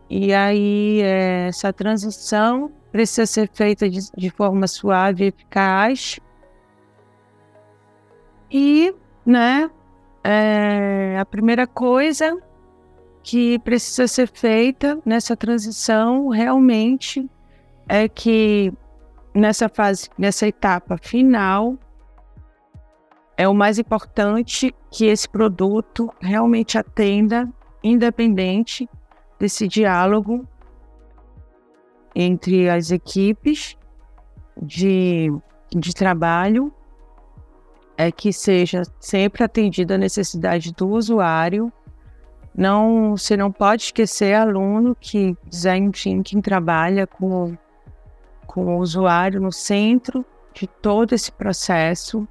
e 0.09 0.33
aí 0.33 1.03
é, 1.03 1.49
essa 1.49 1.75
transição 1.75 2.71
precisa 2.91 3.27
ser 3.27 3.51
feita 3.53 3.87
de, 3.87 4.01
de 4.17 4.31
forma 4.31 4.67
suave 4.67 5.25
e 5.25 5.29
eficaz. 5.29 6.19
E, 8.51 8.95
né, 9.25 9.71
é, 10.23 11.17
a 11.19 11.25
primeira 11.25 11.67
coisa 11.67 12.37
que 13.23 13.59
precisa 13.61 14.07
ser 14.07 14.29
feita 14.29 15.01
nessa 15.05 15.37
transição 15.37 16.29
realmente 16.29 17.29
é 17.89 18.09
que 18.09 18.73
nessa 19.35 19.69
fase, 19.69 20.09
nessa 20.17 20.47
etapa 20.47 20.97
final, 20.97 21.77
é 23.37 23.49
o 23.49 23.55
mais 23.55 23.79
importante 23.79 24.75
que 24.91 25.07
esse 25.07 25.29
produto 25.29 26.11
realmente 26.21 26.79
atenda, 26.79 27.49
independente 27.83 28.89
desse 29.39 29.69
diálogo 29.69 30.47
entre 32.15 32.69
as 32.71 32.91
equipes 32.91 33.77
de, 34.61 35.31
de 35.71 35.95
trabalho 35.95 36.73
é 37.97 38.13
que 38.13 38.33
seja 38.33 38.83
sempre 39.01 39.43
atendida 39.43 39.95
a 39.95 39.99
necessidade 39.99 40.73
do 40.73 40.89
usuário. 40.89 41.73
Não, 42.55 43.17
você 43.17 43.37
não 43.37 43.51
pode 43.51 43.85
esquecer 43.85 44.35
aluno 44.35 44.97
que 44.99 45.37
design 45.47 45.91
thinking 45.91 46.41
trabalha 46.41 47.07
com, 47.07 47.57
com 48.47 48.77
o 48.77 48.81
usuário 48.81 49.41
no 49.41 49.53
centro 49.53 50.25
de 50.55 50.67
todo 50.67 51.13
esse 51.13 51.31
processo, 51.31 52.27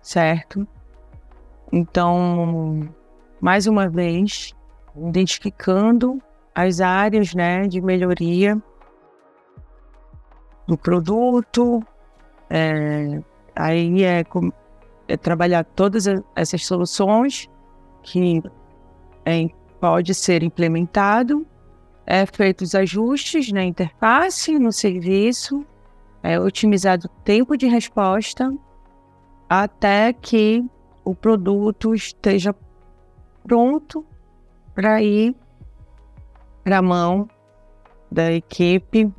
certo? 0.00 0.66
Então, 1.72 2.88
mais 3.40 3.66
uma 3.66 3.88
vez, 3.88 4.54
identificando 4.96 6.22
as 6.54 6.80
áreas 6.80 7.34
né, 7.34 7.66
de 7.66 7.80
melhoria 7.80 8.60
do 10.66 10.78
produto, 10.78 11.82
é, 12.48 13.20
aí 13.56 14.04
é, 14.04 14.22
é, 15.08 15.16
trabalhar 15.16 15.64
todas 15.64 16.04
essas 16.34 16.64
soluções 16.64 17.48
que 18.02 18.42
é, 19.24 19.48
pode 19.80 20.14
ser 20.14 20.42
implementado, 20.42 21.46
é 22.06 22.24
feito 22.26 22.62
os 22.62 22.74
ajustes 22.74 23.50
na 23.50 23.64
interface, 23.64 24.58
no 24.58 24.70
serviço, 24.70 25.66
é 26.22 26.38
otimizado 26.38 27.06
o 27.06 27.22
tempo 27.22 27.56
de 27.56 27.66
resposta 27.66 28.54
até 29.48 30.12
que 30.12 30.64
o 31.04 31.14
produto 31.14 31.94
esteja 31.94 32.54
pronto 33.44 34.04
para 34.74 35.02
ir 35.02 35.34
para 36.62 36.78
a 36.78 36.82
mão 36.82 37.28
da 38.10 38.32
equipe 38.32 39.12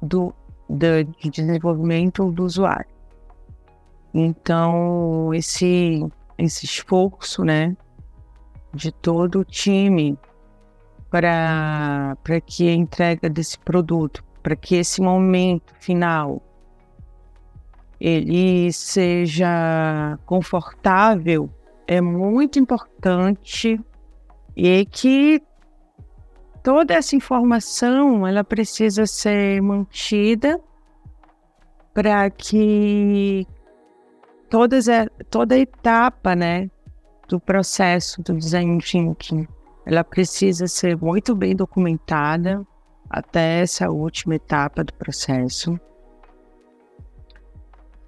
do, 0.00 0.34
de 0.68 1.04
desenvolvimento 1.30 2.30
do 2.32 2.44
usuário. 2.44 2.93
Então, 4.14 5.34
esse, 5.34 6.06
esse 6.38 6.64
esforço 6.64 7.42
né, 7.44 7.76
de 8.72 8.92
todo 8.92 9.40
o 9.40 9.44
time 9.44 10.16
para 11.10 12.16
que 12.46 12.68
a 12.68 12.72
entrega 12.72 13.28
desse 13.28 13.58
produto, 13.58 14.24
para 14.40 14.54
que 14.54 14.76
esse 14.76 15.00
momento 15.00 15.74
final 15.80 16.40
ele 18.00 18.72
seja 18.72 20.18
confortável, 20.26 21.50
é 21.86 22.00
muito 22.00 22.58
importante 22.58 23.80
e 24.56 24.84
que 24.86 25.42
toda 26.62 26.94
essa 26.94 27.16
informação 27.16 28.26
ela 28.26 28.44
precisa 28.44 29.06
ser 29.06 29.60
mantida 29.60 30.60
para 31.92 32.28
que 32.30 33.46
todas 34.48 34.88
a, 34.88 35.06
toda 35.30 35.58
etapa 35.58 36.34
né, 36.34 36.70
do 37.28 37.40
processo 37.40 38.22
do 38.22 38.34
design 38.34 38.78
thinking 38.80 39.46
ela 39.86 40.02
precisa 40.02 40.66
ser 40.66 40.96
muito 40.96 41.34
bem 41.34 41.54
documentada 41.54 42.66
até 43.08 43.60
essa 43.60 43.90
última 43.90 44.34
etapa 44.34 44.82
do 44.82 44.94
processo. 44.94 45.78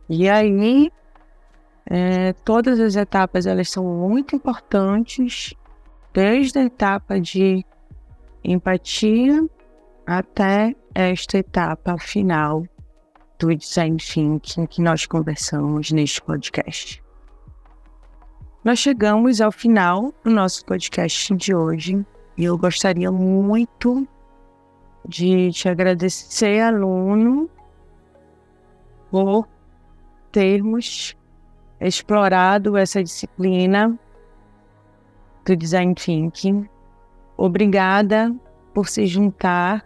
E 0.09 0.29
aí, 0.29 0.90
é, 1.85 2.33
todas 2.33 2.81
as 2.81 2.96
etapas 2.96 3.46
elas 3.46 3.70
são 3.70 3.85
muito 3.85 4.35
importantes, 4.35 5.55
desde 6.14 6.59
a 6.59 6.64
etapa 6.64 7.20
de 7.20 7.64
empatia 8.42 9.46
até 10.07 10.75
esta 10.94 11.38
etapa 11.38 11.99
final 11.99 12.64
do 13.38 13.55
design 13.55 13.99
thinking 13.99 14.66
que 14.66 14.81
nós 14.81 15.07
conversamos 15.07 15.90
neste 15.90 16.20
podcast. 16.22 17.03
Nós 18.64 18.79
chegamos 18.79 19.40
ao 19.40 19.53
final 19.53 20.12
do 20.25 20.31
nosso 20.31 20.64
podcast 20.64 21.35
de 21.37 21.55
hoje 21.55 22.05
e 22.37 22.44
eu 22.44 22.59
gostaria 22.59 23.12
muito 23.12 24.07
de 25.07 25.53
te 25.53 25.68
agradecer, 25.68 26.61
aluno, 26.61 27.49
por 29.11 29.46
termos 30.33 31.16
explorado 31.81 32.77
essa 32.77 33.03
disciplina 33.03 33.99
do 35.44 35.57
design 35.57 35.94
thinking 35.94 36.68
Obrigada 37.37 38.35
por 38.72 38.88
se 38.88 39.07
juntar 39.07 39.86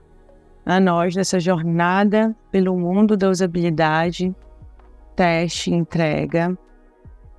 a 0.70 0.78
nós 0.78 1.16
nessa 1.16 1.40
jornada 1.40 2.32
pelo 2.52 2.78
mundo 2.78 3.16
da 3.16 3.28
usabilidade, 3.28 4.32
teste 5.16 5.74
entrega. 5.74 6.56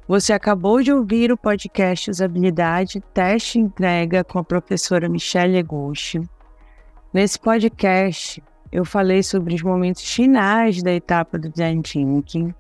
Você 0.06 0.34
acabou 0.34 0.84
de 0.84 0.92
ouvir 0.92 1.32
o 1.32 1.38
podcast 1.38 2.12
Usabilidade, 2.12 3.00
Teste 3.14 3.58
e 3.58 3.62
Entrega 3.62 4.22
com 4.22 4.38
a 4.38 4.44
professora 4.44 5.08
Michelle 5.08 5.56
Eguchi. 5.56 6.20
Nesse 7.14 7.40
podcast, 7.40 8.44
eu 8.70 8.84
falei 8.84 9.24
sobre 9.24 9.56
os 9.56 9.64
momentos 9.64 10.04
finais 10.14 10.84
da 10.84 10.92
etapa 10.92 11.40
do 11.40 11.48
Design 11.48 11.82
Thinking 11.82 12.54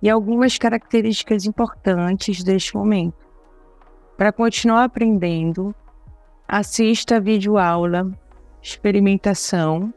e 0.00 0.08
algumas 0.08 0.56
características 0.56 1.46
importantes 1.46 2.44
deste 2.44 2.76
momento. 2.76 3.16
Para 4.16 4.30
continuar 4.30 4.84
aprendendo, 4.84 5.74
assista 6.46 7.16
a 7.16 7.20
videoaula, 7.20 8.08
experimentação 8.62 9.92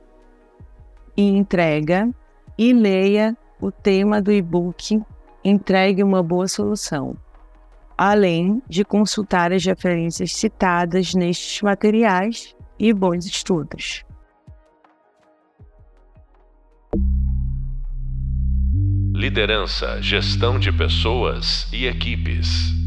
e 1.16 1.24
entrega 1.24 2.10
e 2.58 2.74
leia 2.74 3.36
o 3.60 3.72
tema 3.72 4.22
do 4.22 4.32
e-book 4.32 5.02
Entregue 5.48 6.02
uma 6.02 6.24
boa 6.24 6.48
solução, 6.48 7.16
além 7.96 8.64
de 8.68 8.84
consultar 8.84 9.54
as 9.54 9.64
referências 9.64 10.34
citadas 10.34 11.14
nestes 11.14 11.62
materiais 11.62 12.56
e 12.80 12.92
bons 12.92 13.28
estudos. 13.28 14.04
Liderança, 19.14 20.02
gestão 20.02 20.58
de 20.58 20.72
pessoas 20.72 21.72
e 21.72 21.86
equipes. 21.86 22.85